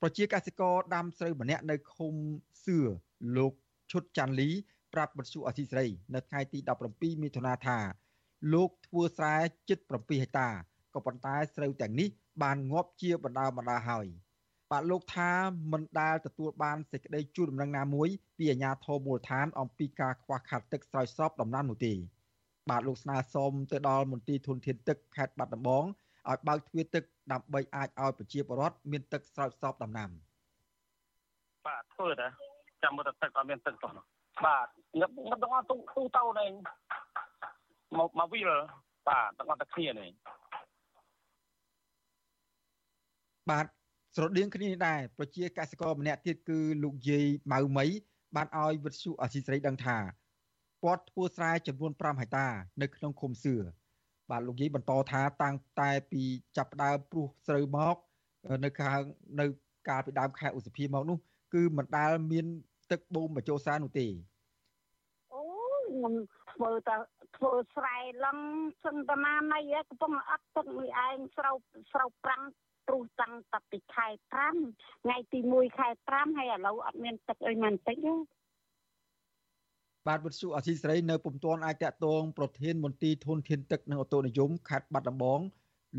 [0.00, 2.14] ប្រជាកសិករដាំស្រូវម្នាក់នៅឃុំ
[2.64, 2.78] សឿ
[3.36, 3.52] លោក
[3.92, 4.48] ឈុតចាន់លី
[4.94, 6.58] ប្រាប់បទសុអសីសេរីនៅថ្ងៃទី
[6.92, 7.78] 17មិថុនាថា
[8.52, 9.36] លោកធ្វើស្រែ
[9.68, 10.48] ជិត7ហិកតា
[10.94, 12.08] ក៏ប៉ុន្តែស្រូវទាំងនេះ
[12.42, 14.06] បានងាប់ជាបណ្ដាបណ្ដាហើយ
[14.72, 15.30] បាទលោកថា
[15.72, 18.08] មិនដែលទទួលបានសេចក្តីជួលដំណឹងណាមួយ
[18.38, 21.92] ពីអាជ្ញាធរមូលដ្ឋានអំពីការខ្វះខាតទឹកស្រោចស្រពដំណាំនោះទេ
[22.70, 25.84] បាទលោកស្នើសុំទៅដល់មន្ទីរធនធានទឹកខេត្តបាត់ដំបង
[26.30, 30.10] ឲ្យបើកទ្វារទឹកដើម្បីអាចឲ្យប្រជាពលរដ្ឋមានទឹកស្រោចស្រពដំណាំ
[31.66, 32.28] បាទធ្វើតែ
[32.82, 33.92] ចាំមើលទឹកអត់មានទឹកតោះ
[34.46, 34.66] បាទ
[35.00, 36.50] ងឹតងឹតទាំងអស់ទូទូទៅនេះ
[37.98, 38.50] មកមកវិល
[39.08, 40.10] បាទទាំងអស់តែគ្នានេះ
[43.50, 43.66] បាទ
[44.14, 47.86] ស្រដៀងគ្នានេះដែរប្រជាកសិករម្នាក់ទៀតគឺលោកយាយម៉ៅមី
[48.36, 49.98] បានឲ្យវិទ្យុអសីស្រីដឹងថា
[50.84, 52.46] គាត់ធ្វើស្រែចំនួន5ហិកតា
[52.82, 53.54] នៅក្នុងឃុំសឿ
[54.30, 56.22] បាទលោកយាយបន្តថាតាំងតែពី
[56.56, 57.96] ចាប់ផ្ដើមព្រុះស្រូវមក
[58.64, 59.00] នៅខាង
[59.40, 59.46] នៅ
[59.88, 61.18] កាលពីដើមខែឧសភាមកនោះ
[61.54, 62.46] គឺមិនដែលមាន
[62.90, 64.06] ទឹកបូមបញ្ចូលសារនោះទេ
[65.32, 65.42] អូ
[65.88, 66.14] ខ្ញុំ
[66.52, 66.96] ធ្វើតែ
[67.36, 68.38] ធ្វើស្រែឡំ
[68.84, 71.56] សន្តានាណៃកំពុងអត់ទឹកមួយឯងស្រូវ
[71.92, 72.42] ស្រូវប្រាំង
[72.86, 74.06] ព្រុសតាំងតាពីខែ
[74.54, 78.14] 5ថ្ងៃទី1ខែ5ហើយឥឡូវអត់មានទឹកអីមិនតិចទេ
[80.08, 85.40] បាទវិទ្យុអសីសេរីនៅពុំទាន់អាចតកតងប្រធានមន្ទីរធនធានទឹកនិងអូតូនិយមខេត្តបាត់ដំបង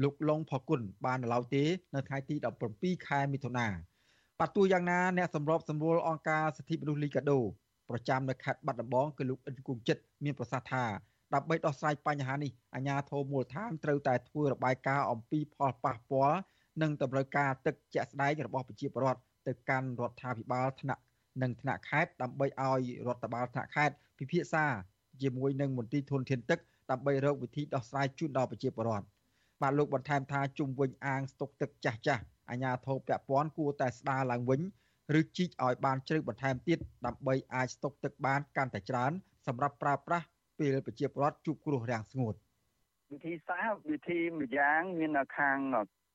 [0.04, 1.64] លោកឡុងផគុណបាននៅឡើយទេ
[1.96, 2.36] នៅថ្ងៃទី
[2.72, 3.72] 17ខែមិថុនាប
[4.40, 7.40] បាទទោះយ៉ាងណាអ្នកសម្របសម្រួលអង្គការសិទ្ធិមនុស្សលីកាដូ
[7.90, 10.86] ប្រចាំនៅខេត្តបាត់ដំបងគឺលោកអិនគង្គចិត្តមានប្រសាសន៍ថា
[11.34, 16.38] ដើម្បីដោះស្រាយបញ្ហានេះអាជ្ញាធរមូលដ្ឋានត្រូវតែធ្វើរបាយការណ៍អំពីផលប៉ះពាល់
[16.82, 21.02] និងតម្រូវការទឹកជាក់ស្ដែងរបស់ប្រជាពលរដ្ឋទៅកាន់រដ្ឋាភិបាលថ្នាក់
[21.42, 24.66] និងថ្នាក់ខេត្តដើម្បីឲ្យរដ្ឋបាលថ្នាក់ខេត្តពិភាក្សា
[25.22, 26.60] ជាមួយនឹងមន្ទីរធនធានទឹក
[26.92, 29.06] ដើម្បីរកវិធីដោះស្រាយជូនដល់ប្រជាពលរដ្ឋ
[29.62, 34.62] បាទលោកបន្ថែមថាជុំវិញអាងស្តុកទឹកចាស់ចាស់អាជ្ញាធរពាក់ព័ន្ធគួរតែស្ដារឡើងវិញ
[35.20, 39.12] ឬជីកឲ្យបានជ្រៅបន្ថែមទៀតដើម្បីអាចស្តុកទឹកបានកាន់តែច្រើន
[39.48, 40.26] សម្រាប់ប្រើប្រាស់
[40.60, 42.36] ពេលប្រជាពលរដ្ឋជួបគ្រោះរាំងស្ងួត
[43.12, 45.58] វិធីសាស្ត្រវិធីម្យ៉ាងមានខាង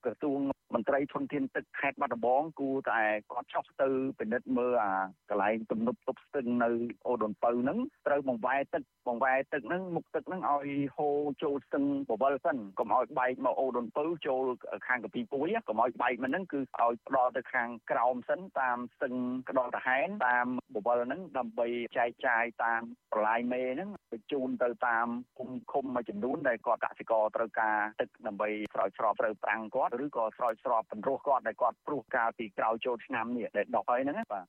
[0.05, 0.41] ក្រសួង
[0.75, 3.01] មន្ត្រីធនធានទឹកខេត្តបាត់ដំបងគួរតែ
[3.33, 3.89] គាត់ចុះទៅ
[4.19, 4.93] ពិនិត្យមើលអា
[5.31, 6.71] កន្លែងទំនប់ទប់ស្ទឹងនៅ
[7.07, 14.45] អូដនពៅហ្នឹងត្រូវបង្វែរទឹកបង្វែរទឹកហ្នឹងមុខទឹកហ្នឹងឲ្យហូរចូលស្ទឹងបវលសិនកុំឲ្យបែកមកអូដនពៅចូល
[14.87, 19.15] ខាងកពីពួយកុំឲ្យបែកមកហ្នឹងគឺឲ្យផ្ដល់ទៅខាងក្រោមសិនតាមស្ទឹង
[19.49, 21.67] ក្តោតាហែនតាមបវលហ្នឹងដើម្បី
[21.99, 25.07] ចែកចាយតាមប្រឡាយមេហ្នឹងបញ្ជូនទៅតាម
[25.39, 34.47] គុំឃុំមួយចំនួនដែលគាត់កសិករត្រូវការទឹកដើម្បីស្រោចស្រពត្រូវប្រាំងគាត់ឬក៏ស្រោចស្រពបន្ទោសគាត់ដែលគាត់ព្រោះកាលពីក្រោយចូលឆ្នាំនេះដែលដកហើយហ្នឹងបាទ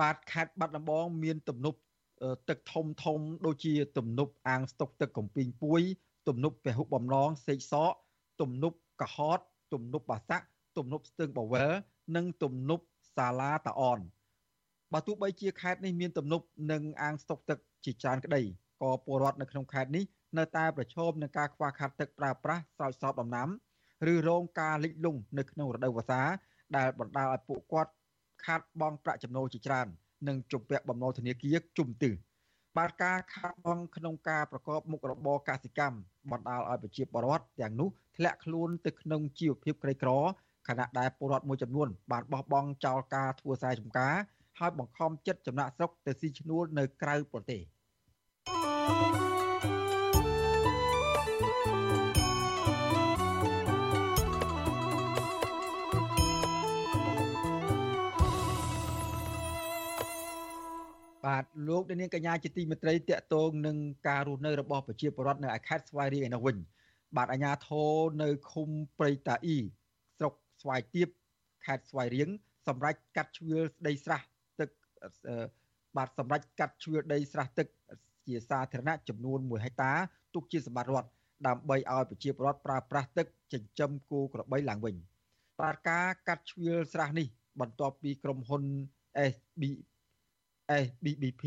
[0.00, 1.78] បាទខេត្តបាត់ដំបងមានទំនប់
[2.48, 5.82] ទឹកធំធំដូចជាទំនប់អាងស្តុកទឹកកំពីងពួយ
[6.28, 7.92] ទំនប់ពហុបំណងសេកសក
[8.40, 9.38] ទំនប់កហត
[9.72, 10.46] ទំនប់បាសាក់
[10.78, 11.70] ទំនប់ស្ទឹងបវល
[12.16, 12.84] និងទំនប់
[13.16, 14.00] សាឡាតាអន
[14.92, 18.42] បើទោះបីជាខេត្តនេះមានទំនប់និងអាងស្តុកទឹកជាច្រើនក្តី
[18.82, 20.04] ក៏ពលរដ្ឋនៅក្នុងខេត្តនេះ
[20.38, 23.48] នៅតែប្រឈមនឹងការខ្វះខាតទឹកប្រើប្រាស់ស្រោចស្រពដំណាំ
[24.12, 26.22] ឬរងការលិចលង់នៅក្នុងរដូវវស្សា
[26.76, 27.92] ដែលបណ្ដាលឲ្យពួកគាត់
[28.44, 29.86] ខាតបង់ប្រាក់ចំណូលជាច្រើន
[30.28, 32.12] និងជំពាក់បំណុលធនាគារជុំទិស
[32.78, 35.98] បាទការខាតបង់ក្នុងការប្រកបមុខរបរកសិកម្ម
[36.30, 40.10] បណ្ដាលឲ្យប្រជាពលរដ្ឋទាំងនោះធ្លាក់ខ្លួនទៅក្នុងជីវភាពក្រីក្រ
[40.68, 44.14] ខណៈដែលពលរដ្ឋមួយចំនួនបានបោះបង់ចោលការធ្វើស្រែចម្ការ
[44.58, 47.60] ហើយបង្ខំចិត្តចំណាក់ស្រុកទៅស៊ីឈ្នួលនៅក្រៅប្រទេស
[61.30, 63.76] បាទលោកនាងកញ្ញាជាទីមេត្រីតកតងនឹង
[64.08, 66.56] ការរស់នៅរបស់ប្រជាពលរដ្ឋនៅឯខេត្តស្វាយរៀងឯនោះវិញ
[67.16, 68.68] បាទអាជ្ញាធរនៅឃុំ
[68.98, 69.58] ព្រៃតាអ៊ី
[70.18, 71.08] ស្រុកស្វាយទៀប
[71.66, 72.28] ខេត្តស្វាយរៀង
[72.68, 74.20] សម្រាប់កាត់ជ្រឿដីស្រះ
[74.60, 74.68] ទឹក
[75.96, 77.66] បាទសម្រាប់កាត់ជ្រឿដីស្រះទឹក
[78.26, 79.92] ជាសាធារណៈចំនួន1ហិកតា
[80.34, 81.10] ទុកជាសម្បត្តិរដ្ឋ
[81.46, 84.94] ដើម្បីឲ្យប្រជាពលរដ្ឋប្រើប្រាស់ទឹកចិញ្ចឹមគោក្របីឡើងវិញ
[85.60, 87.26] បាទការកាត់ជ្រឿស្រះនេះ
[87.60, 88.62] បន្ទាប់ពីក្រុមហ៊ុន
[89.32, 89.62] SB
[90.84, 91.44] SBBP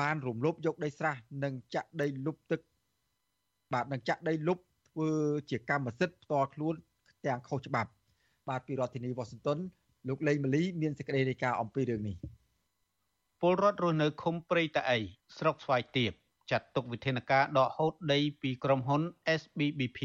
[0.00, 1.14] បានរំលោភយកដីស្រះ
[1.44, 2.60] និងចាក់ដីលុបទឹក
[3.72, 5.10] បាទនិងចាក់ដីលុបធ្វើ
[5.50, 6.74] ជាកម្មសិទ្ធិផ្ទាល់ខ្លួន
[7.26, 7.90] ទាំងខុសច្បាប់
[8.48, 9.58] បាទពីរដ្ឋធានីវ៉ាស៊ីនតោន
[10.08, 12.16] លោកលេងម៉ាលីមានសេចក្តីរាយការណ៍អំពីរឿងនេះ
[13.40, 14.98] ពលរដ្ឋរស់នៅឃុំព្រៃតាអី
[15.38, 16.12] ស្រុកស្វាយទៀប
[16.50, 19.02] ចាត់ទុកវិធានការដកហូតដីពីក្រុមហ៊ុន
[19.40, 20.00] SBBP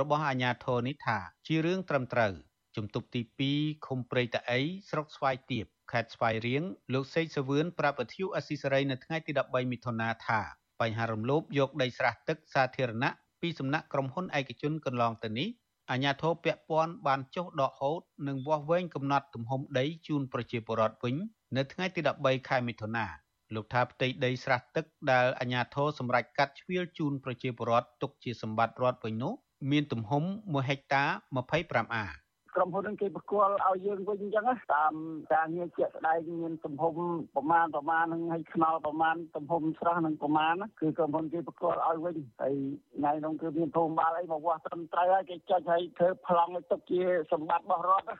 [0.00, 2.32] របស់អាជ្ញាធរនេះថា ជារឿងត្រឹមត្រូវ
[2.76, 3.22] ជំទប់ទី
[3.54, 6.62] 2ឃុំព្រៃតាអីស្រុកស្វាយទៀប ខេត្តស្វាយរៀង
[6.94, 10.40] លោកសេកសវឿនប្រាប់វិទ្យុអស៊ីសេរីនៅថ្ងៃទី13មិថុនាថា
[10.80, 15.48] បញ្ហារំលោភយកដីស្រះទឹកសាធារណៈពីសំណាក់ក្រុមហ៊ុនឯកជនកន្លងទៅនេះ
[15.90, 21.16] អាជ្ញាធរពាក់ព័ន្ធបានចុះដកហូតនិងវាស់វែងកំណត់ទំហំដីជូនប្រជាពលរដ្ឋវិញ
[21.56, 23.06] នៅថ្ងៃទី13ខែមិថុនា
[23.54, 29.32] លោកថាផ្ទៃដីស្រះទឹកដែលអាជ្ញាធរសម្រេចកាត់ជ្រៀលជូនប្រជាពលរដ្ឋទុកជាសម្បត្តិរដ្ឋវិញនោះ
[29.70, 31.04] មានទំហំ1ហិកតា
[31.50, 32.21] 25អា
[32.54, 34.92] ក្រុមហ៊ុននឹងគេប្រគល់ឲ្យយើងវិញអញ្ចឹងតាម
[35.32, 36.94] ការងារជាក់ស្ដែងមានទំហំ
[37.36, 42.54] ប្រមាណប្រមាណនឹងឲ្យខ្នល់ប្រមាណទំហំស្រះនឹងប្រមាណគឺក្រុមហ៊ុនគេប្រគល់ឲ្យវិញហើយ
[42.96, 48.10] ថ្ងៃនោះគឺមានធំបាលអីមកវាស់ត្រឹមត្រូវហើយគេចុចឲ្យធ្វើប្លង់ឲ្យទុកជាសម្បត្តិរបស់រដ្ឋ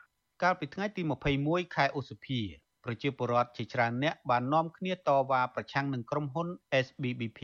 [0.43, 1.03] កាលពីថ្ងៃទី
[1.39, 2.41] 21ខែឧសភា
[2.85, 6.49] ប្រជាពលរដ្ឋជាច្រើនអ្នកបាននាំគ្នាតវ៉ាប្រឆាំងនឹងក្រុមហ៊ុន
[6.87, 7.41] SBBP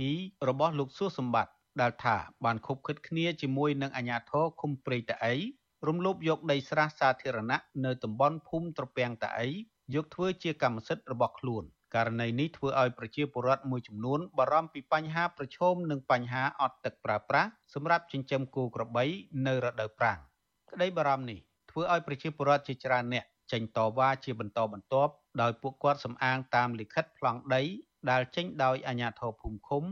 [0.49, 5.35] របស់លោកសួសម្បត្តិដែលថាបានខົບខិតគ្នាជាមួយនឹងអាជ្ញាធរឃុំព្រៃតាអី
[5.87, 9.49] រំលោភយកដីស្រះសាធារណៈនៅតំបន់ភូមិត្រពាំងតាអី
[9.95, 11.65] យកធ្វើជាកម្មសិទ្ធិរបស់ខ្លួន
[11.95, 19.05] ករណីនេះធ្វើឲ្យប្រជាពលរដ្ឋមួយចំនួនបារម្ភពីបញ្ហាប្រឈមនិងបញ្ហាអត់ទឹកប្រើប្រាស់សម្រាប់ចិញ្ចឹមគោក្របី
[19.47, 20.19] នៅរដូវប្រាំង
[20.71, 21.39] ក្តីបារម្ភនេះ
[21.71, 25.13] ធ្វើឲ្យប្រជាពលរដ្ឋជាច្រើនអ្នកចេញតវ៉ាជាបន្តបន្ទាប់
[25.43, 27.63] ដោយពួកគាត់សំអាងតាមលិខិតប្លង់ដី
[28.11, 29.85] ដែលចេញដោយអាជ្ញាធរភូមិឃុំ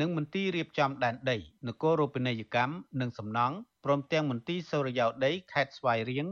[0.00, 1.38] និងមន្ទីររៀបចំដែនដី
[1.68, 6.26] នគររូបនីយកម្មនិងសំណង់ព្រមទាំងមន្ទីរសូរិយោដីខេត្តស្វាយរៀង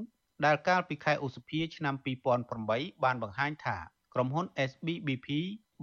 [0.45, 1.95] ដែលកាលពីខែឧសភាឆ្នាំ
[2.49, 3.77] 2008បានបង្ហាញថា
[4.15, 5.29] ក្រុមហ៊ុន SBBP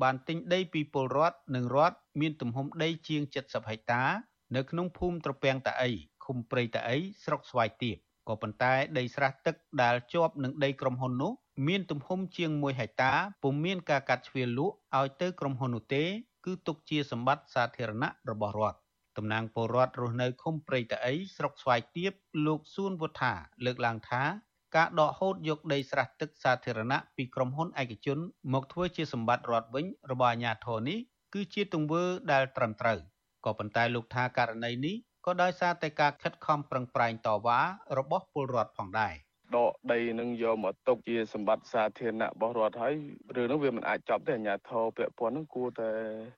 [0.01, 4.03] បានទិញដីពីពលរដ្ឋនិងរដ្ឋមានទំហំដីជាង70ហិកតា
[4.55, 5.91] នៅក្នុងភូមិត្រពាំងតាអី
[6.25, 11.32] ឃុំព្រៃតាអីស្រុកស្វាយទៀបក៏ប៉ុន្តែដីស្រះទឹកដែលជាប់នឹងដីក្រុមហ៊ុននោះ
[11.67, 13.13] មានទំហំជាង1ហិកតា
[13.43, 16.03] ពុំមានការកាត់ជ្រៀលលក់ឲ្យទៅក្រុមហ៊ុននោះទេ
[16.45, 18.79] គឺទុកជាសម្បត្តិសាធារណៈរបស់រដ្ឋ
[19.17, 22.13] តំណាងពលរដ្ឋរស់នៅឃុំព្រៃតាអីស្រុកស្វាយទៀប
[22.45, 23.33] លោកសួនវុធា
[23.65, 24.23] លើកឡើងថា
[24.75, 28.19] ការដកហូតយកដីស្រះទឹកសាធារណៈពីក្រុមហ៊ុនឯកជន
[28.53, 30.99] មកធ្វើជាសម្បត្តិរដ្ឋវិញរបស់អាជ្ញាធរនេះ
[31.33, 32.99] គឺជាទង្វើដែលត្រឹមត្រូវ
[33.45, 37.59] ក៏ប៉ុន្តែលោកថាករណីនេះក៏ដោយសារតែការខិតខំប្រឹងប្រែងតវ៉ា
[37.97, 39.13] របស់ពលរដ្ឋផងដែរ។
[39.58, 42.93] ដកដីនឹងយកមកទុកជាសម្បត្តិសាធារណៈរបស់រដ្ឋហើយ
[43.36, 45.89] រឿងនោះវាមិនអាចចប់ទេអាជ្ញាធរពាក់ព័ន្ធនឹងគួរតែ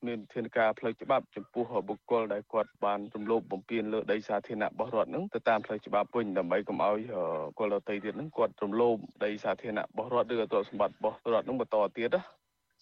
[0.08, 8.96] មានវិធានការផ្លូវច្បាប់ចំពោះបុគ្គលដែលគាត់បានរំលោភបំពានលើដីសាធារណៈរបស់រដ្ឋនឹងទៅតាមផ្លូវច្បាប់វិញដើម្បីកុំឲ្យបុគ្គលដទៃទៀតនឹងគាត់រំលោភ
[9.26, 12.22] ដីសាធារណៈរបស់រដ្ឋឬក៏ទ្រព្យសម្បត្តិរបស់រដ្ឋនឹងបន្តទៀតណា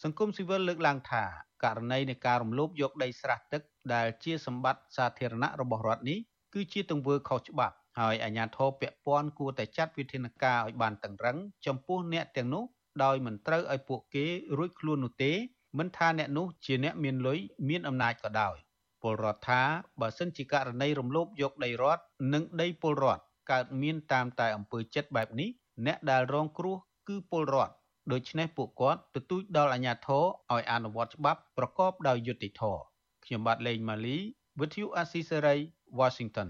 [0.04, 1.24] សង្គមស៊ីវិលលើកឡើងថា
[1.64, 3.62] ករណីនៃការរំលោភយកដីស្រះទឹក
[3.94, 6.20] ដែលជាសម្បត្តិសាធារណៈរបស់រដ្ឋនេះ
[6.54, 12.64] គឺជាទង្វើខុសច្បាប់ ហើយអាជ្ញាធរពាក់ព័ន្ធគួរតែចាត់វិធានការឲ្យបានតឹងរឹងចំពោះអ្នកទាំងនោះ
[13.04, 14.26] ដោយមិនត្រូវឲ្យពួកគេ
[14.58, 15.32] រួចខ្លួននោះទេ
[15.78, 17.40] មិនថាអ្នកនោះជាអ្នកមានលុយ
[17.70, 18.56] មានអំណាចក៏ដោយ
[19.02, 19.62] ពលរដ្ឋថា
[20.02, 22.02] បើសិនជាករណីរំលោភយកដីរដ្ឋ
[22.34, 25.50] និងដីពលរដ្ឋកើតមានតាមតែអំពើចិត្តបែបនេះ
[25.86, 26.78] អ្នកដែលរងគ្រោះ
[27.08, 27.74] គឺពលរដ្ឋ
[28.12, 30.24] ដូច្នេះពួកគាត់ទទូចដល់អាជ្ញាធរ
[30.54, 32.82] ឲ្យអនុវត្តច្បាប់ប្រកបដោយយុត្តិធម៌
[33.26, 34.18] ខ្ញុំបាទលេងម៉ាលី
[34.60, 35.60] With you Asisari
[36.00, 36.50] Washington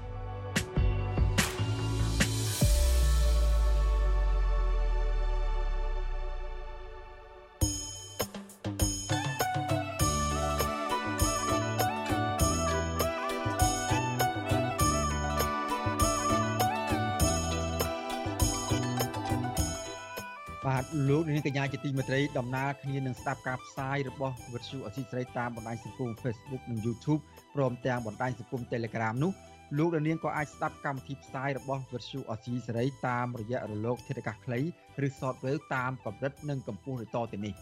[21.41, 27.21] នាងកញ្ញាជាទីមេត្រីដំណើរគ្នានឹងស្ដាប់ការផ្សាយរបស់វិទ្យុអសីស្រីតាមបណ្ដាញសង្គម Facebook និង YouTube
[27.55, 29.31] ព្រមទាំងបណ្ដាញសង្គម Telegram នោះ
[29.77, 34.59] លោកនាងក៏អាចស្ដាប់កម្មវិធីផ្សាយរបស់វិទ្យុអសីស្រីតាមរយៈរលកធាតុអាកាសខ្លី
[35.05, 37.53] ឬ Shortwave តាមកម្រិតនិងកម្ពស់ដូចតទៅនេះ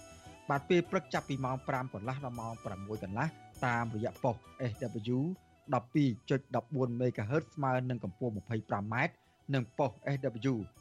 [0.49, 2.63] បាទពេលព្រឹកចាប់ពីម៉ោង5កន្លះដល់ម៉ោង6
[3.03, 3.27] កន្លះ
[3.65, 4.35] តាមរយៈប៉ុស
[4.71, 5.19] SW
[5.73, 8.95] 12.14 MHz ស្មើនឹងកម្ពស់ 25m
[9.53, 10.55] និងប៉ុស SW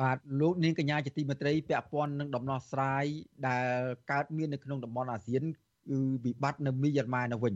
[0.00, 3.04] បាទលោកនាងកញ្ញាជាទីមេត្រីពាក់ព័ន្ធនឹងដំណោះស្រាយ
[3.48, 3.80] ដែល
[4.10, 5.42] កើតមាននៅក្នុងតំបន់អាស៊ាន
[5.90, 7.54] គឺវិបត្តិនៅមីយ៉ាន់ម៉ានៅវិញ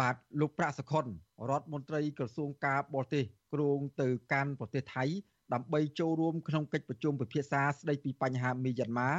[0.00, 1.06] បាទលោកប្រាក់សខុន
[1.50, 5.04] រដ្ឋមន្ត្រីក្រសួងការបរទេសគ្រងទៅកាន់ប្រទេសថៃ
[5.54, 9.10] ដើម្បីចូលរួមក្នុងកិច្ចប្រជុំពិភាក្សាស្ដីពីបញ្ហាមីយ៉ាន់ម៉ា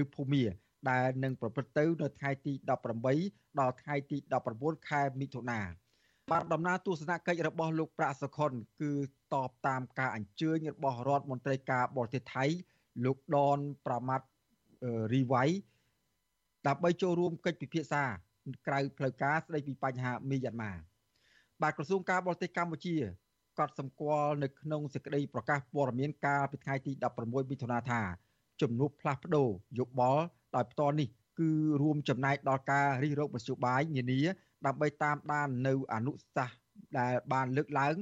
[0.00, 0.44] ឬភូមា
[0.90, 2.52] ដែលនឹងប្រព្រឹត្តទៅនៅថ្ងៃទី
[3.10, 4.16] 18ដល់ថ្ងៃទី
[4.52, 5.60] 19ខែមិថុនា
[6.30, 8.52] បាទដំណើរទស្សនកិច្ចរបស់លោកប្រាក់សុខុន
[8.82, 8.92] គឺ
[9.34, 12.44] តបតាមការអញ្ជើញរបស់រដ្ឋមន្ត្រីការបរទេសថៃ
[13.04, 14.26] លោកដនប្រមាត់
[15.14, 15.44] រីវៃ
[16.66, 18.04] ដើម្បីចូលរួមកិច្ចពិភាក្សា
[18.66, 20.72] ក្រៅផ្លូវការស្ដីពីបញ្ហាមីយ៉ាន់ម៉ា
[21.62, 22.96] បាទក្រសួងការបរទេសកម្ពុជា
[23.58, 26.92] កត់សម្គាល់នៅក្នុងសេចក្តីប្រកាសព័ត៌មានកាលពីថ្ងៃទី
[27.22, 28.00] 16មិថុនាថា
[28.60, 29.48] ជំនួបផ្លាស់ប្ដូរ
[29.78, 30.22] យោបល់
[30.56, 31.08] ដោយផ្ទាល់នេះ
[31.38, 31.50] គឺ
[31.82, 34.20] រួមចំណែកដល់ការរិះរោបមធ្យោបាយនានា
[34.66, 36.58] ដើម្បីតាមដាននៅអនុសាសន៍
[36.98, 37.94] ដែលបានលើកឡើង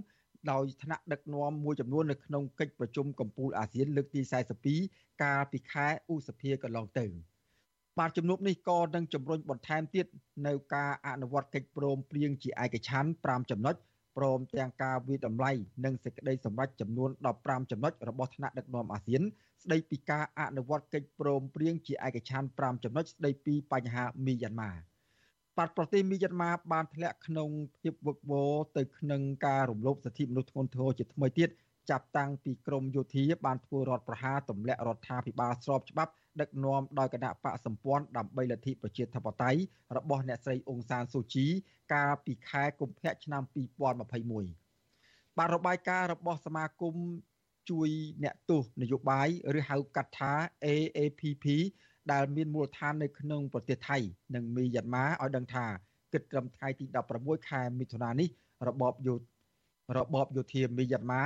[0.51, 4.21] ដោយថ្នាក់ដឹកនាំមួយចំនួននៅក្នុងកិច្ចប្រជុំកំពូលអាស៊ានលើកទី
[4.71, 7.07] 42កាលពីខែឧសភាកន្លងទៅ
[7.99, 10.07] បាទជំនួបនេះក៏នឹងជំរុញបន្ថែមទៀត
[10.47, 13.77] នៅការអនុវត្តកិច្ចព្រមព្រៀងជាឯកច្ឆន្ទ5ចំណុច
[14.17, 15.53] ព្រមទាំងការវិតម្លៃ
[15.85, 19.23] និងសេចក្តីសម្រេចចំនួន15ចំណុចរបស់ថ្នាក់ដឹកនាំអាស៊ាន
[19.63, 24.89] ស្តីពីការអនុវត្តកិច្ចព្រមព្រៀងជាឯកច្ឆន្ទ5ចំណុចស្តីពីបញ្ហាមីយ៉ាន់ម៉ា
[25.59, 31.49] បាត់ប្រទេសមីយ៉ាន់ម៉ាបានធ្លាក់ក្នុងភាពវឹកវរទៅក្នុងការរំលោភសិទ្ធិមនុស្សធ្ងន់ធ្ងរជាថ្មីទៀត
[31.91, 39.61] ចាប់តាំងពីក្រមយោធាបានធ្វើរដ្ឋប្រហារទម្លាក់រដ្ឋាភិបាលស្របច្បាប់ដឹកនាំដោយគណៈបកសម្ព័ន្ធដើម្បីលទ្ធិប្រជាធិបតេយ្យ
[39.97, 41.47] របស់អ្នកស្រីអ៊ុងសានស៊ូជី
[41.93, 46.95] កាលពីខែកុម្ភៈឆ្នាំ2021បាទរបាយការណ៍របស់សមាគម
[47.71, 47.89] ជួយ
[48.25, 49.29] អ្នកទោសនយោបាយ
[49.59, 50.33] ឬហៅកាត់ថា
[50.65, 51.47] AAPP
[52.13, 53.99] ដែលមានមូលដ្ឋាននៅក្នុងប្រទេសថៃ
[54.35, 55.67] និងមីយ៉ាន់ម៉ាឲ្យដឹងថា
[56.13, 56.85] គិតត្រឹមថ្ងៃទី
[57.19, 58.29] 16ខែមិថុនានេះ
[58.69, 59.15] របបយោ
[59.97, 61.23] របបយោធាមីយ៉ាន់ម៉ា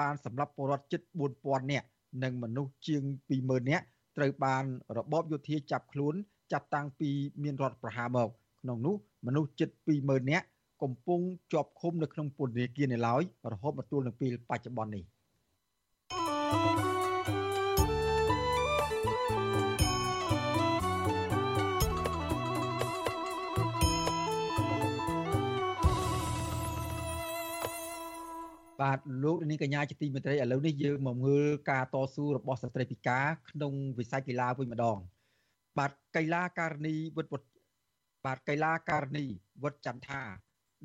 [0.00, 1.00] បានសម្លាប់ពលរដ្ឋជិត
[1.36, 1.86] 4000នាក់
[2.22, 3.02] និងមនុស្សជាង
[3.38, 3.84] 20000នាក់
[4.16, 4.64] ត្រូវបាន
[4.98, 6.14] របបយោធាចាប់ខ្លួន
[6.52, 7.10] ចាប់តាំងពី
[7.42, 8.28] មានរដ្ឋប្រហារមក
[8.62, 8.94] ក្នុងនោះ
[9.26, 9.68] មនុស្សជិត
[10.00, 10.46] 20000នាក់
[10.82, 11.20] កំពុង
[11.52, 13.22] ជាប់ឃុំនៅក្នុងពន្ធនាគារនៅឡើយ
[13.52, 15.04] រហូតមកទល់នឹងពេលបច្ចុប្បន្ននេះ
[28.84, 34.98] បាទលោកនាងកញ្ញាជាទីមេត្រីឥឡូវនេះយើងមកមើលការតស៊ូរបស់ស្ត្រីពិការក្នុងវិស័យកីឡាវិញម្ដង
[35.78, 37.26] បាទកីឡាករនីវិត
[38.24, 39.24] បាទកីឡាករនី
[39.62, 40.22] វិតចន្ទថា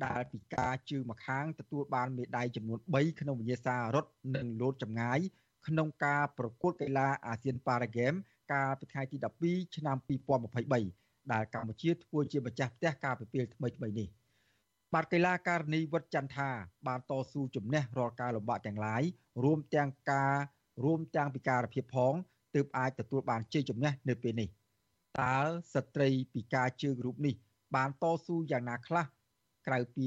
[0.04, 5.18] ដែលពិការជើងម្ខាងទទួលបានមេដាយចំនួន3ក្នុងវិញ្ញាសារត់និងលោតចម្ងាយ
[5.66, 8.14] ក្នុងការប្រកួតកីឡាអាស៊ានប៉ារ៉ាហ្គេម
[8.52, 9.96] កាលពីថ្ងៃទី12ឆ្នាំ
[10.64, 14.08] 2023ដែលកម្ពុជាធ្វើជាម្ចាស់ផ្ទះកាលពីពេលថ្មីៗនេះ
[14.94, 16.48] បាទកីឡាករនីវត្តចន្ទថា
[16.86, 19.02] បានតស៊ូជំនះរាល់ការលំបាកទាំងឡាយ
[19.44, 20.34] រួមទាំងការ
[20.84, 22.14] រួមទាំងពិការភាពផង
[22.54, 24.48] ទើបអាចទទួលបានជ័យជំនះនៅពេលនេះ
[25.20, 25.38] តើ
[25.74, 27.34] ស្ត្រីពិការជើងរូបនេះ
[27.76, 29.04] បានតស៊ូយ៉ាងណាខ្លះ
[29.66, 30.06] ក្រៅពី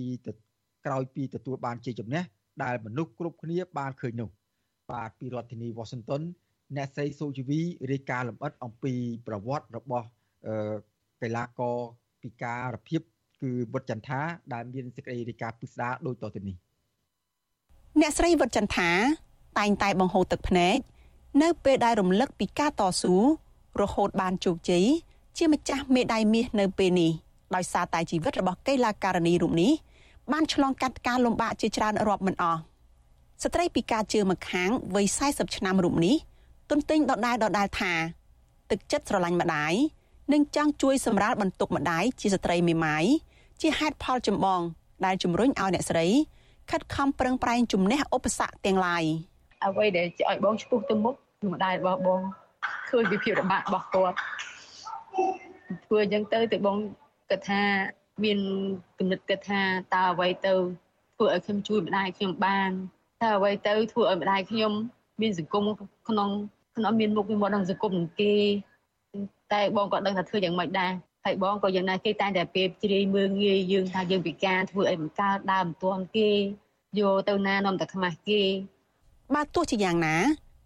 [0.86, 2.24] ក្រោយពីទទួលបានជ័យជំនះ
[2.64, 4.30] ដែលមនុស្សគ្រប់គ្នាបានឃើញនោះ
[4.92, 6.22] បាទពីរដ្ឋធានី Washington
[6.76, 7.60] អ្នកស្រីសូជីវី
[7.92, 8.94] រាយការណ៍លម្អិតអំពី
[9.28, 10.06] ប្រវត្តិរបស់
[11.22, 11.78] កីឡាករ
[12.22, 13.02] ពិការភាព
[13.44, 14.20] គឺវុតចន្ទថា
[14.54, 16.56] ដែលមានសេចក្តីរាយការណ៍ពិស្ដារដូចតទៅនេះ
[18.00, 18.89] អ្នកស្រីវុតចន្ទថា
[19.60, 20.78] តែងតែបង្ហូរទឹកភ្នែក
[21.41, 23.16] នៅពេលដែលរំលឹកពីការតស៊ូ
[23.82, 24.86] រហូតបានជោគជ័យ
[25.38, 27.12] ជាម្ចាស់មេដាយមាសនៅពេលនេះ
[27.56, 29.72] ដោយសារតែជីវិតរបស់កីឡាករនីរូបនេះ
[30.32, 32.60] បានឆ្លងកាត់ការលំបាកជាច្រើនរាប់មិនអស់
[33.44, 36.16] ស្ត្រីពីការជើម្ខាងវ័យ40ឆ្នាំរូបនេះ
[36.72, 37.94] ទន្ទិញដដែលដដែលថា
[38.72, 39.74] ទឹកចិត្តស្រឡាញ់ម្ដាយ
[40.34, 43.06] និងចង់ជួយសម្រាលបន្ទុកម្ដាយជាស្ត្រីមេម៉ាយ
[43.66, 44.61] ជាហេតុផលចម្បង
[45.05, 46.07] ដែលជំរុញឲ្យអ្នកស្រី
[46.72, 49.03] ខិតខំប្រឹងប្រែងជំនះឧបសគ្គទាំងឡាយ
[49.66, 52.22] អ្វីដែលឲ្យបងឈ្មោះទៅមុខគឺម្ដាយរបស់បង
[52.89, 54.18] ឃើញពីភាពលំបាករបស់គាត់
[55.86, 56.78] ធ្វើអញ្ចឹងទៅតែបង
[57.30, 57.61] គិតថា
[58.24, 58.39] មាន
[58.99, 59.61] គំនិតគិតថា
[59.93, 60.53] តើអ្វីទៅ
[61.16, 62.70] ធ្វើឲ្យខ្ញុំជួយម្ដាយខ្ញុំបាន
[63.22, 64.72] តើអ្វីទៅធ្វើឲ្យម្ដាយខ្ញុំ
[65.22, 65.64] មានសង្គម
[66.09, 66.30] ក្នុង
[66.78, 68.34] ក្នុងមានមុខមានមាត់ក្នុងសង្គមនឹងគេ
[69.53, 70.93] តែបងក៏ដឹងថាធ្វើយ៉ាងម៉េចដែរ
[71.26, 76.32] ហើយបងក៏យ៉ាងណាគេតែតែពេលជ្រាយមើងងាយយើងថាយើងពិការធ្វើអីមិនកើតដើមមិនទាន់គេ
[76.99, 78.43] យកទៅណានាំតែខ្មាស់គេ
[79.34, 80.15] បាទទោះជាយ៉ាងណា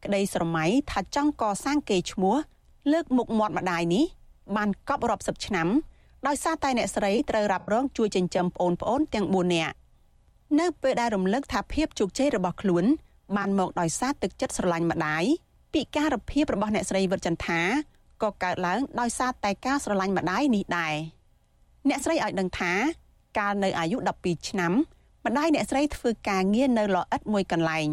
[0.06, 2.36] ក្តីស្រមៃថាចង់កសាងគេឈ្មោះ
[2.92, 4.06] លើកមុខមាត់ម្ដាយនេះ
[4.56, 5.68] បានកប់រាប់សិបឆ្នាំ
[6.28, 9.76] ដោយសារតែអ្នកស្រីត្រូវរ៉ាប់រងជួយចិញ្ចឹមប្អូនប្អូនទាំង4នាក់
[10.60, 12.86] នៅពេលដែលរំលឹកថាភាពជោគជ័យរបស់ខ្លួន
[13.38, 15.24] បានមកដោយសារទឹកចិត្តស្រឡាញ់ម្ដាយ
[15.74, 17.62] ពិការភាពរបស់អ្នកស្រីវិតចន្ទថា
[18.24, 20.96] ក៏កើតឡើងដោយសារតែការស្រឡាញ់ម្ដាយនេះដែរ
[21.90, 22.74] អ្នកស្រីឲ្យដឹងថា
[23.40, 24.74] កាលនៅអាយុ12ឆ្នាំ
[25.26, 27.88] ម្ដាយអ្នកស្រីធ្វើការងារនៅលអិតមួយកន្លែង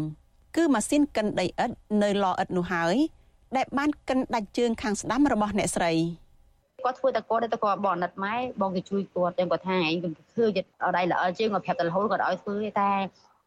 [0.55, 2.95] គឺម៉ាស៊ីនកិនដីឥដ្ឋនៅលអិតនោះហើយ
[3.55, 5.93] ដែលបានកិនដាច់ជើងខាងស្ដាំរបស់អ្នកស្រី
[6.85, 10.49] គាត់ធ្វើតែគាត់តែគាត់បងណិតម៉ែបងទៅជួយគាត់តែគាត់ថាឯងគឺឃើញ
[10.83, 12.91] អដៃល្អជើងគាត់ប្រាប់តែរហូតគាត់ឲ្យធ្វើតែ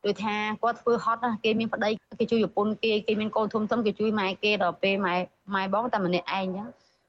[0.05, 1.89] ដូចថាគាត់ធ្វើហត់ណាគេមានប្តី
[2.19, 5.15] គេជួយប្រពន្ធគេគេមានកូនធំធំគេជួយម៉ែគេដល់ពេលម៉ែ
[5.55, 6.69] ម៉ែបងតែម្នាក់ឯងអញ្ចឹង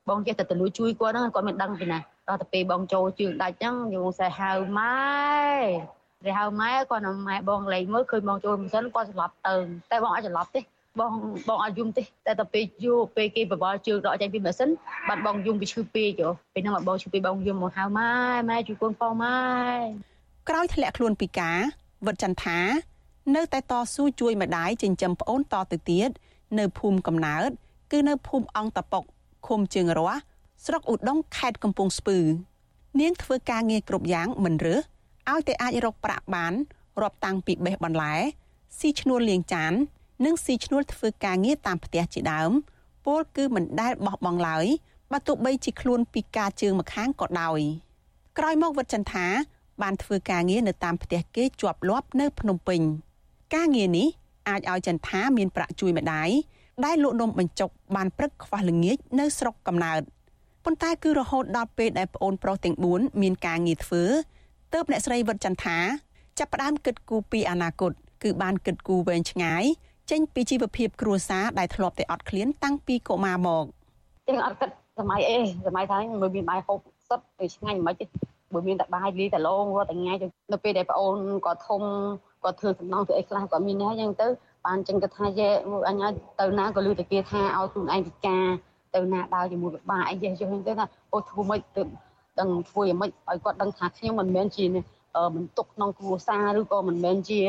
[0.10, 5.00] បងចេះតែទលួចជួយគាត់ហ្នឹងគាត់មានដឹងពីណាដល់ទៅពេលបងចូលជើងដាច់អញ្ចឹងយើងសែហៅម៉ែ
[6.26, 9.56] តែហៅម៉ែគាត់ណាម៉ែបងលេងមើលឃើញបងចូលមិនសិនគាត់ច្រឡប់ទៅ
[9.92, 10.62] តែបងអាចច្រឡប់ទេ
[11.00, 11.14] បង
[11.48, 14.70] បងអត់យំទេតែទៅពេលយូរពេលគេបបល់ជើងដកចេញពីម៉ាស៊ីន
[15.08, 18.12] បាត់បងយំពីឈឺពេកហ៎ពេលហ្នឹងបងឈឺពេកបងយំមកហៅម៉ែ
[18.50, 19.40] ម៉ែជួយកូនផងម៉ែ
[20.50, 21.60] ក្រោយធ្លាក់ខ្លួនពីការ
[22.06, 22.60] វិតចន្ទថា
[23.36, 26.10] នៅតែតស៊ូជួយម្ដាយចិញ្ចឹមប្អូនតទៅទៀត
[26.60, 27.50] នៅភូមិកំណើត
[27.92, 29.04] គឺនៅភូមិអង្គតពុក
[29.48, 30.20] ឃុំជើងរស់
[30.66, 32.18] ស្រុកឧដុង្គខេត្តកំពង់ស្ពឺ
[33.00, 34.82] នាងធ្វើការងារគ្រប់យ៉ាងមិនរើស
[35.32, 36.54] ឲ្យតែអាចរកប្រាក់បាន
[37.02, 38.16] រាប់តាំងពីបេះបន្លែ
[38.80, 39.74] ស៊ីឈ្នួលលាងចាន
[40.26, 42.52] និងស៊ីឈ្នួលធ្វើការងារតាមផ្ទះជាដើម
[43.06, 44.66] ពលគឺមិនដែលបោះបង់ឡើយ
[45.12, 47.60] បើទោះបីជាខ្លួនពីការជើងម្ខាងក៏ដោយ
[48.38, 49.28] ក្រោយមកវត្តចន្ទថា
[49.82, 52.82] បានធ្វើការងារនៅតាមផ្ទះគេជាប់លាប់នៅភ្នំពេញ
[53.56, 54.08] ការងារនេះ
[54.50, 56.30] អាចឲ្យចន្ទថាមានប្រាក់ជួយម្ដាយ
[56.86, 60.02] ដែលលក់នំបញ្ចុកបានព្រឹកខ្វះល្ងាចនៅស្រុកកំណើត
[60.66, 64.04] ប៉ុន្តែគឺរហូតដល់ពេលដែលប្អូនប្រុសទាំង4មានការងារធ្វើ
[64.74, 65.78] ទើបអ្នកស្រីវឌ្ឍចន្ទថា
[66.40, 67.92] ចាប់ផ្ដើមគិតគូរពីអនាគត
[68.24, 69.64] គឺបានគិតគូរវែងឆ្ងាយ
[70.12, 73.66] ចេញពីជីវភាពគ្រួសារដែលធ្លាប់តែអត់ឃ្លានតាំងពីកុមារមក
[74.30, 74.70] ចឹងអត់គិត
[75.00, 80.14] សម័យអេសម័យថាមើលមានបាយហូបសុទ្ធទៅឆ្ងាញ់មិនខ្មិចទេ បើមានតែបាយលីតែឡងរាល់តែថ្ងៃ
[80.52, 81.82] នៅពេលដែលប្អូនគាត់ធំ
[82.44, 84.28] គាត់ធ្វើសំណងធ្វើអីខ្លះគាត់មានណាចឹងទៅ
[84.66, 85.50] បានចឹងគាត់ថាយេ
[85.88, 86.04] អញ
[86.40, 88.46] ទៅណាក៏លឺតែគេថាឲ្យខ្លួនឯងពិការ
[88.96, 91.84] ទៅណាដើរជាមួយពិបាកអីយេយល់ទៅថាអូធ្វើមិនទៅ
[92.40, 94.66] ដឹងធ្វើយ៉ាងម៉េចឲ្យគាត់ដឹងថាខ្ញុំមិនមែនជា
[95.36, 97.42] បន្ទុកក្នុងគ្រួសារឬក៏មិនមែនជា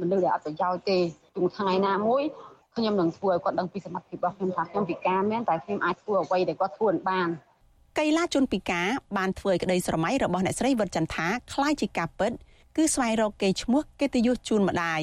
[0.00, 0.98] មនុស្សដែលអត់ប្រយោជន៍ទេ
[1.34, 2.22] ជួនថ្ងៃណាមួយ
[2.76, 7.28] ខ្ញុំនឹងធ្វើឲ្យគាត់ដឹងពីសមត្ថភាពរបស់ខ្ញុំថាខ្ញុំពិការមែនតែខ្ញុំអាចធ្វើអ្វីដែលគាត់ធ្វើបាន
[7.99, 12.31] កីឡាជនពិការបានធ្វើឲ្យក្តីស្រមៃរបស់អ្នកស្រីវិតចន្ទថាคล้ายជាការពិត
[12.75, 15.01] គឺស្វែងរកកេរ្តិ៍ឈ្មោះកិត្តិយសជូនម្ដាយ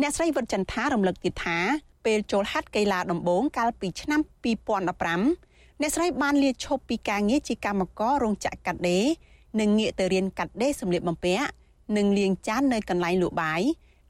[0.00, 1.58] អ្នកស្រីវិតចន្ទថារំលឹកទៀតថា
[2.04, 4.20] ពេលចូលហាត់កីឡាដំបូងកាលពីឆ្នាំ
[4.80, 9.06] 2015អ្នកស្រីបានលាឈប់ពីការងារជាកម្មកររោងចក្រកាត់ដេរ
[9.60, 11.46] និងងាកទៅរៀនកាត់ដេរសម្លៀកបំពាក់
[11.96, 13.62] និងលាងចាននៅកន្លែងលក់បាយ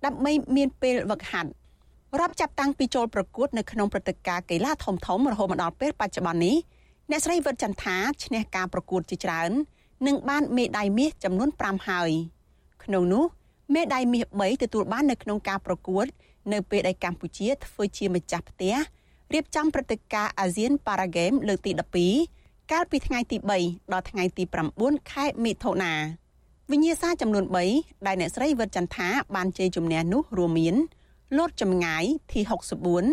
[0.04, 1.50] ដើម្បីមានពេលវឹកហាត់
[2.20, 6.56] រាប់ចាប់តាំងពីចូលប្រកួតនៅក្នុងព្រឹត្តិការណ៍កីឡាធំធំរហូតមកដល់ពេលបច្ចុប្បន្ននេះ
[7.13, 9.51] អ្នកស្រីវិតចន្ទថាឈ្នះការប្រកួតជាច្រើន
[10.07, 12.11] និងបានមេដាយមាសចំនួន5ហើយ
[12.83, 13.25] ក្នុងនោះ
[13.73, 16.05] មេដាយមាស3ទទួលបាននៅក្នុងការប្រកួត
[16.51, 18.75] នៅពេលដែលកម្ពុជាធ្វើជាម្ចាស់ផ្ទះ
[19.33, 21.71] រៀបចំព្រឹត្តិការណ៍អាស៊ានប៉ារ៉ាហ្គេមលើកទី
[22.21, 24.43] 12កាលពីថ្ងៃទី3ដល់ថ្ងៃទី
[24.77, 25.93] 9ខែមិថុនា
[26.71, 27.45] វិញ្ញាសាចំនួន
[27.75, 30.75] 3ដែលអ្នកស្រីវិតចន្ទថាបានជ័យជំនះនោះរួមមាន
[31.37, 33.05] លោតចម្ងាយ T64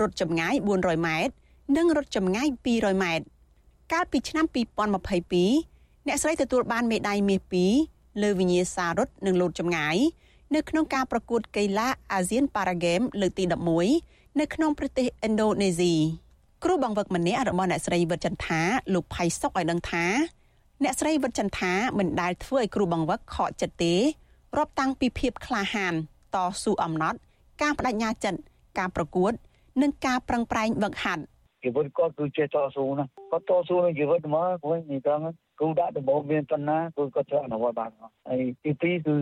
[0.00, 1.32] រត់ចម្ងាយ400ម៉ែត្រ
[1.76, 3.26] និងរត់ចម្ងាយ200ម៉ែត្រ
[3.92, 4.46] កាលពីឆ្នាំ
[5.26, 7.40] 2022អ្នកស្រីទទួលបានមេដាយមាស
[7.82, 9.96] 2លើវិញ្ញាសារត់និងលោតចម្ងាយ
[10.54, 13.44] នៅក្នុងការប្រកួតកីឡាអាស៊ានប៉ារ៉ាហ្គេមលើកទី
[13.90, 15.94] 11នៅក្នុងប្រទេសឥណ្ឌូនេស៊ី
[16.64, 18.60] គ្រូបង្វឹកម្នាក់របស់អ្នកស្រីវិតចន្ទថា
[18.94, 20.04] លោកផៃសុកឲ្យដឹងថា
[20.82, 23.94] អ្នកស្រីវិតចន្ទថាមិនដែលធ្វើឲ្យគ្រូបង្វឹកខកចិត្តទេ
[24.56, 25.94] រាប់តាំងពីភាពក្លាហាន
[26.34, 27.18] តស៊ូអំណត់
[27.62, 28.40] ការបដិញ្ញាចិត្ត
[28.78, 29.32] ការប្រកួត
[29.82, 31.31] និងការប្រឹងប្រែងវឹកហាត់ជី
[31.76, 37.90] វិតគាត់គឺចេះតស៊ូណាគាត់តស៊ូនឹងជីវិតមកគាត់និយាយថាគូដាក់ដំបូងមានប៉ុណ្ណាគឺគាត់ត្រូវអនុវត្តបាន
[38.28, 39.14] ហើយទីពីរគឺ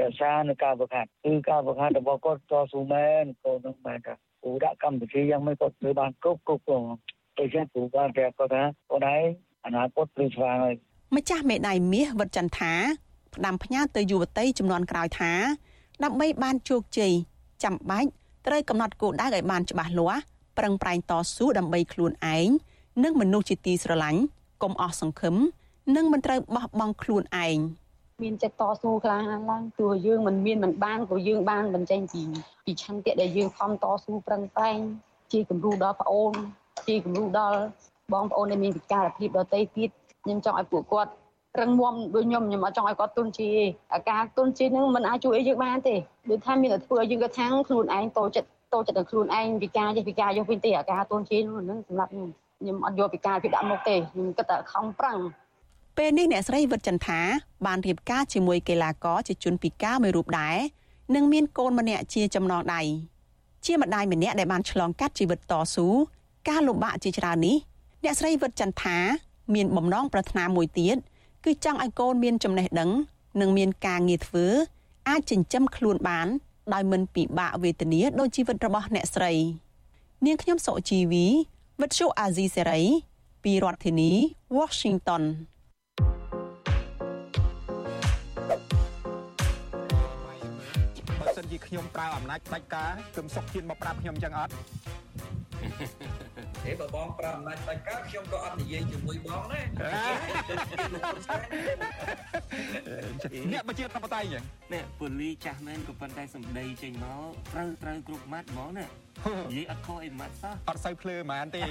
[0.00, 4.14] រក្សានៅការវឹកហាត់គឺការវឹកហាត់របស់គាត់តស៊ូមែនគាត់នឹងបានថា
[4.44, 6.84] គូដាក់កម្មវិធីយ៉ាងម៉េចគាត់ធ្វើបានគ្រប់គ្រប់គ្រប់
[7.38, 9.24] ដូច្នេះគ្រូបានប្រាប់គាត់ថាគាត់ឯង
[9.64, 10.74] អនាគតព្រឺស្វាងហើយ
[11.16, 12.72] ម្ចាស់មេដាយមាសវត្តចន្ទថា
[13.34, 15.32] ផ្ដាំផ្ញើទៅយុវតីចំនួនក្រោយថា
[16.04, 17.12] ដើម្បីបានជោគជ័យ
[17.64, 18.10] ចាំបាច់
[18.46, 20.22] ត្រូវកំណត់គោលដៅឲ្យបានច្បាស់លាស់
[20.58, 22.48] ប្រឹងប្រែងតស៊ូដើម្បីខ្លួនឯង
[23.04, 24.20] និងមនុស្សជាទីស្រឡាញ់
[24.62, 25.36] កុំអស់សង្ឃឹម
[25.96, 27.58] និងមិនត្រូវបោះបង់ខ្លួនឯង
[28.24, 32.22] មានចិត្តតស៊ូខ្លាំងឡើងទោះយើងមិនមានមិនបានក៏យើងបានបញ្ចេញពី
[32.64, 34.78] ពីឆន្ទៈដែលយើងខំតស៊ូប្រឹងប្រែង
[35.32, 36.32] ជាគំរូដល់ប្អូន
[36.88, 37.58] ជាគំរូដល់
[38.12, 39.90] បងប្អូនដែលមានពិការភាពដទៃទៀត
[40.22, 41.10] ខ្ញុំចង់ឲ្យពួកគាត់
[41.60, 43.48] រឹងមាំដូចខ្ញុំខ្ញុំអត់ចង់ឲ្យគាត់ទុនជា
[43.92, 45.94] អាការទុនជានឹងមិនអាចជួយឲ្យយើងបានទេ
[46.30, 52.28] ដូចថាមានតែធ្វើឲ្យយើងគាត់ថាខ្លួនឯងតូចចិត្ត តូចចិត្តដល់ខ្លួនឯងពិការចេះពិការយកវិញទេអាការទុនជានឹងសម្រាប់ខ្ញុំ
[52.60, 55.18] ខ្ញុំអត់យកពិការពីដាក់មុខទេខ្ញុំគិតតែខំប្រឹង
[55.96, 57.20] ពេលនេះអ្នកស្រីវិតចន្ទថា
[57.66, 60.56] បានរៀបការជាមួយកីឡាករជាជនពិការមួយរូបដែរ
[61.14, 62.82] និងមានកូនម្នាក់ជាចំណងដៃ
[63.66, 65.86] ជាម្ដាយម្នាក់ដែលបានឆ្លងកាត់ជីវិតតស៊ូ
[66.48, 67.56] ការលំបាកជាច្រើននេះ
[68.04, 68.96] អ្នកស្រីវិតចន្ទថា
[69.54, 70.96] មានបំណងប្រាថ្នាមួយទៀត
[71.44, 72.90] គឺចង់ឲ្យកូនមានចំណេះដឹង
[73.40, 74.46] និងមានការងារធ្វើ
[75.08, 76.28] អាចចិញ្ចឹមខ្លួនបាន
[76.72, 79.32] ដោយមិនពិបាកវេទនាដូចជីវិតរបស់អ្នកស្រី
[80.24, 81.26] នាងខ្ញុំសុជីវី
[81.80, 82.82] វិទ្យុអាស៊ីសេរី
[83.44, 84.10] ពីរដ្ឋធានី
[84.58, 85.22] Washington
[91.48, 94.52] បើសិនជាខ្ញុំប្រើអំណាចផ្ដាច់ការគឹមសុកជៀនមកប្រាប់ខ្ញុំចឹងអត់
[96.64, 99.64] ហេបើបងប្រើអំណាចផ្ដាច់ការខ្ញុំក៏អត់និយាយជាមួយបងដែរ
[103.52, 104.42] អ្នកបញ្ជាធិបតីចឹង
[104.74, 111.62] នេះពូលីចាស់មែនក៏ប៉ុន្តែសម្ដីចេញមកត្រូវត្រូវគ្រប់ម៉ាត់ហ្មងណានិយាយអត់ខុសអីម៉ាត់សោះអត់សូវភ្លឺហ្មងទេ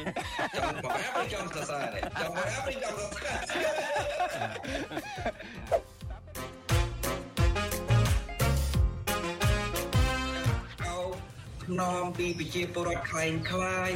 [0.58, 1.86] ចង់បងអាប់ចង់សរសើរ
[2.22, 3.36] ចង់បងអាប់ចង់សរសើ
[5.94, 5.97] រ
[11.80, 13.92] នាំពីប្រជាពលរដ្ឋខ្លែងខ្លាយ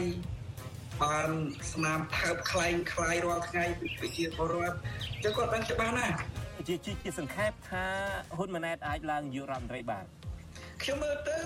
[1.04, 1.30] បាន
[1.72, 4.78] ស្នាមថើបខ្លែងខ្លាយរាល់ថ្ងៃពីប្រជាពលរដ្ឋ
[5.24, 6.16] ចឹងគាត់ដឹងច្បាស់ណាស់
[6.68, 7.86] ជាជាសង្ខេបថា
[8.38, 10.06] ហ៊ុនម៉ាណែតអាចឡើងនាយករដ្ឋមន្ត្រីបាន
[10.82, 11.38] ខ្ញុំមើលទៅ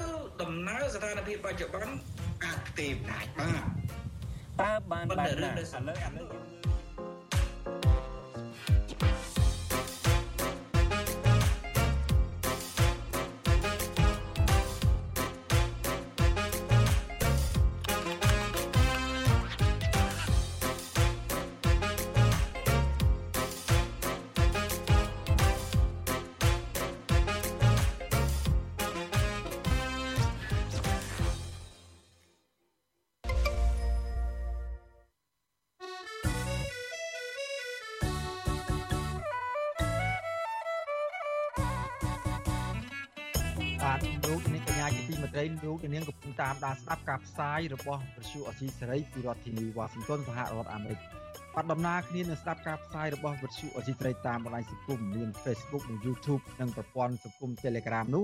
[0.41, 1.95] ដំណើរស្ថានភាពបច្ចុប្បន្ន
[2.43, 3.63] អាចផ្ទេរអំណាចបាន
[4.61, 6.27] តើបានបែបណាឥឡូវឥឡូវ
[45.65, 50.99] លោកនាងកំពុងតាមដានស្ដាប់ការផ្សាយរបស់វិទ្យុអស៊ីសេរីពីរដ្ឋធានីវ៉ាស៊ីនតោនសហរដ្ឋអាមេរិក
[51.53, 58.23] បាទដំណើរគ្នានឹងស្ដាប់ការផ្សាយរបស់វិទ្យុអស៊ីសេរីតាមបណ្ដាញសង្គមមាន Facebook និង YouTube និងប្រព័ន្ធសង្គម Telegram នោះ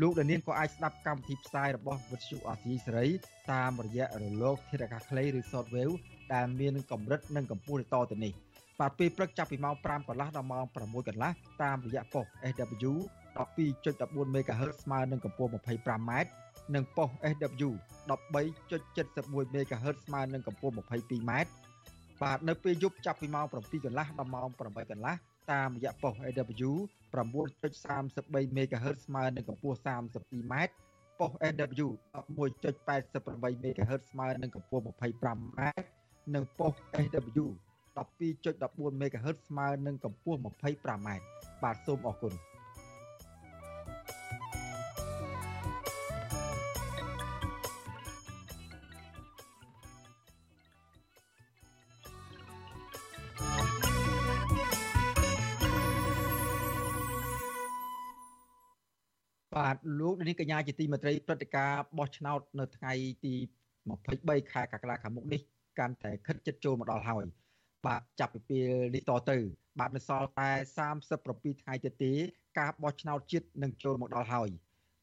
[0.00, 3.06] លោកនាងក៏អាចស្ដាប់កម្មវិធីផ្សាយរបស់វិទ្យុអស៊ីសេរី
[3.52, 5.94] តាមរយៈរលកធាតុអាកាសខ្លីឬ Shortwave
[6.34, 8.32] ដែលមានកម្រិតនិងកម្ពស់ទៅទៅនេះ
[8.80, 11.32] បាទពេលព្រឹកចាប់ពីម៉ោង5កន្លះដល់ម៉ោង6កន្លះ
[11.62, 12.92] តាមរយៈប៉ុស SW
[13.36, 16.10] 12.14 MHz ស្មើនឹងកម្ពស់ 25m
[16.74, 17.70] និងប៉ុស SW
[18.08, 21.32] 13.71 MHz ស្មើនឹងកម្ពស់ 22m
[22.22, 25.14] បាទនៅពេលយប់ចាប់ពីម៉ោង7កន្លះដល់ម៉ោង8កន្លះ
[25.52, 26.70] តាមរយៈប៉ុស AW
[27.14, 30.54] 9.33 MHz ស្មើនឹងកម្ពស់ 32m
[31.18, 35.38] ប៉ុស AW 11.88 MHz ស្មើនឹងកម្ពស់ 25m
[36.34, 36.72] និងប៉ុស
[37.04, 37.46] SW
[37.96, 41.08] 12.14 MHz ស្មើនឹងកម្ពស់ 25m
[41.62, 42.34] បាទសូមអរគុណ
[59.56, 62.92] បាទលោកនាងកញ្ញាជាទីមេត្រីព្រឹត្តិការណ៍បោះឆ្នោតនៅថ្ងៃ
[63.24, 63.34] ទី
[63.92, 65.40] 23ខែកក្កដាខាងមុខនេះ
[65.78, 67.24] កាន់តែខិតជិតចូលមកដល់ហើយ
[67.86, 69.38] បាទចាប់ពីពេលនេះតទៅ
[69.78, 70.50] បាទនៅសល់តែ
[71.06, 72.12] 37ថ្ងៃទៀតទេ
[72.58, 74.48] ការបោះឆ្នោតជាតិនឹងចូលមកដល់ហើយ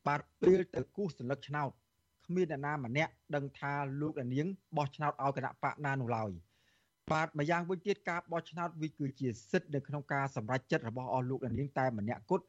[0.07, 1.69] បាទពេលទៅគូសសន្លឹកឆ្នោត
[2.25, 4.47] គ្មានអ្នកណាម្នាក់ដឹងថាលោកនាង
[4.77, 6.31] បោះឆ្នោតឲ្យគណៈបកណានោះឡើយ
[7.11, 12.45] បាទម្យ៉ាងវិញទៀតការបោះឆ្នោតវាគឺជាសិទ្ធិនៅក្នុងការសម្រេចចិត្តរបស់អស់លោកនាងតែម្នាក់គត់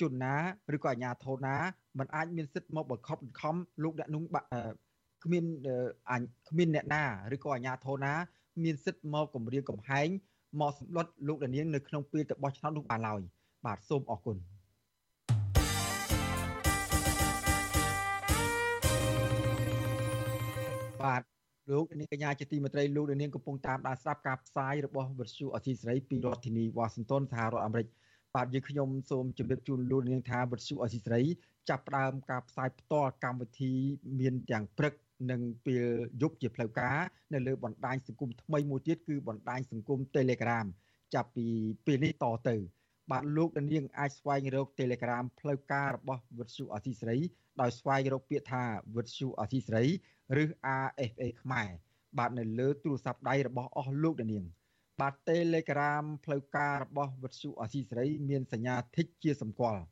[0.00, 0.34] ជនណា
[0.76, 1.56] ឬក៏អាជ្ញាធរណា
[1.98, 4.22] มันអាចមានសិទ្ធិមកបង្ខំបង្ខំលោកអ្នកនោះ
[5.24, 5.44] គ្មាន
[6.10, 7.02] អញគ្មានអ្នកណា
[7.34, 8.12] ឬក៏អាជ្ញាធរណា
[8.64, 10.08] មានសិទ្ធិមកគម្រាមកំហែង
[10.60, 13.20] មកសម្លុតលោកដានៀងនៅក្នុងពេលទៅបោះឆ្នោតនោះបានឡើយ
[13.66, 14.36] បាទសូមអរគុណ
[21.02, 21.22] បាទ
[21.70, 27.86] លោកនាងកញ្ញាជាទីមេត្រីលោកនាងកំពុងតាមដានស្ដាប់ការផ្សាយរបស់វិទ្យុអសីសេរីពីរដ្ឋធានីវ៉ាស៊ីនតោនសហរដ្ឋអាមេរិក
[28.36, 31.22] បាទយើងខ្ញុំសូមជម្រាបជូនលោកនាងថាវិទ្យុអសីសេរី
[31.68, 33.72] ចាប់ផ្ដើមការផ្សាយផ្ទាល់កម្មវិធី
[34.20, 34.94] មានទាំងព្រឹក
[35.30, 35.84] និងពេល
[36.22, 36.98] យប់ជាផ្លូវការ
[37.34, 40.66] នៅលើបណ្ដាញសង្គមថ្មីមួយទៀតគឺបណ្ដាញសង្គម Telegram
[41.14, 41.46] ចាប់ពី
[41.86, 42.56] ពេលនេះតទៅ
[43.10, 47.18] បាទលោកនាងអាចស្វែងរក Telegram ផ្លូវការរបស់វិទ្យុអសីសេរី
[47.60, 48.64] ដោយស្វែងរកពាក្យថា
[48.96, 49.84] វិទ្យុអសីសេរី
[50.42, 50.44] ឬ
[50.84, 51.68] RFA ខ្មែរ
[52.18, 54.44] បាទនៅលើទូរស័ព្ទដៃរបស់អស់លោកនាង
[55.00, 59.82] បាទ Telegram ផ្លូវការរបស់វិទ្យុអសីសេរី មានសញ្ញាធីកជាសម្គាល់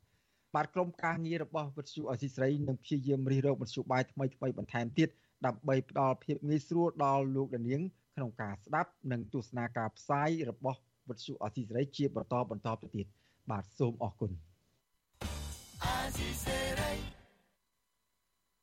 [0.55, 5.09] បាទក្រុមការងាររបស់វិទ្យុអសីសេរីនឹងព្យាយាមរិះរោបវិទ្យុបាយថ្មីថ្មីបន្ថែមទៀត
[5.45, 7.81] ដើម្បីផ្ដល់ភាពងាយស្រួលដល់លោកដានាង
[8.15, 10.79] ក្នុងការស្ដាប់និងទស្សនាការផ្សាយរបស់
[11.09, 13.07] វិទ្យុអសីសេរីជាបន្តបន្តទៅទៀត
[13.51, 14.31] បាទសូមអរគុណ
[15.83, 15.87] អ
[16.17, 17.14] សីសេរី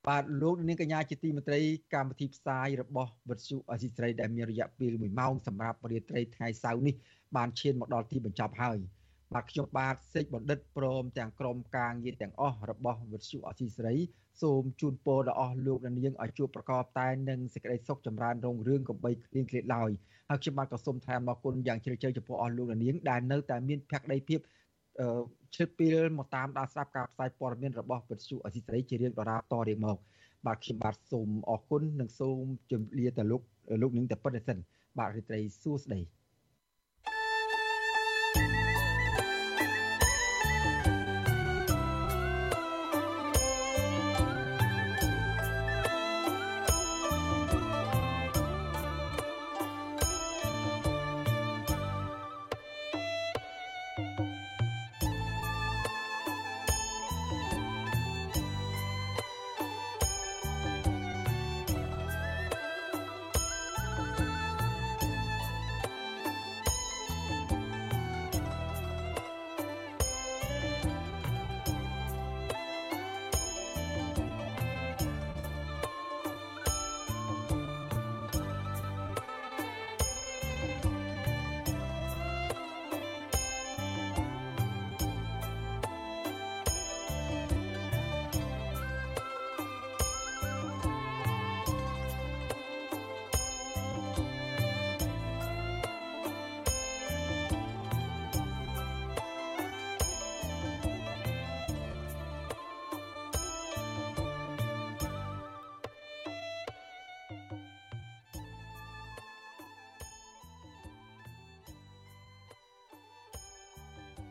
[0.08, 1.60] បាទលោកនាងកញ្ញាជាទីមេត្រី
[1.94, 6.94] កម្មវិធីផ្សាយរបស់វិទ្យុអសីស្រីដែលមានរយៈពេល1ម៉ោងសម្រាប់រាត្រីថ្ងៃសៅរ៍នេះ
[7.36, 8.78] បានឈានមកដល់ទីបញ្ចប់ហើយ
[9.34, 13.94] បាទខ្ញុំបាទសេកបណ្ឌិតព្រមទាំងក្រុមការងារទាំងអស់របស់វិទ្យុអសីស្រី
[14.42, 19.90] សូមជូនពរដល់អស់លោកនាងឲ្យជួបប្រកបតែនឹងសេចក្តីសុខចម្រើនរុងរឿងកំបីគ្លៀងគ្លាតឡើយ
[20.28, 24.40] ហើយខ្ញុំបាទក៏សូមថ្លែងអំណរគុណយ៉ាងជ្រាលជ្រៅចំពោះអស់លោកនាងដែលនៅតែមានភក្ដីភាព
[25.56, 29.98] ឈិតពេលមកតាមដានស្ដាប់ការផ្សាយព័ត៌មានរបស់វិទ្យុអសីសេរីជារៀងដរាបតរៀងមក
[30.46, 33.42] បាទខ្ញុំបាទសូមអរគុណនិងសូមជម្រាបទៅលោក
[33.82, 34.58] លោកនឹងតែប៉ុណ្្នេះសិន
[34.98, 36.00] បាទរីត្រីសួស្ដី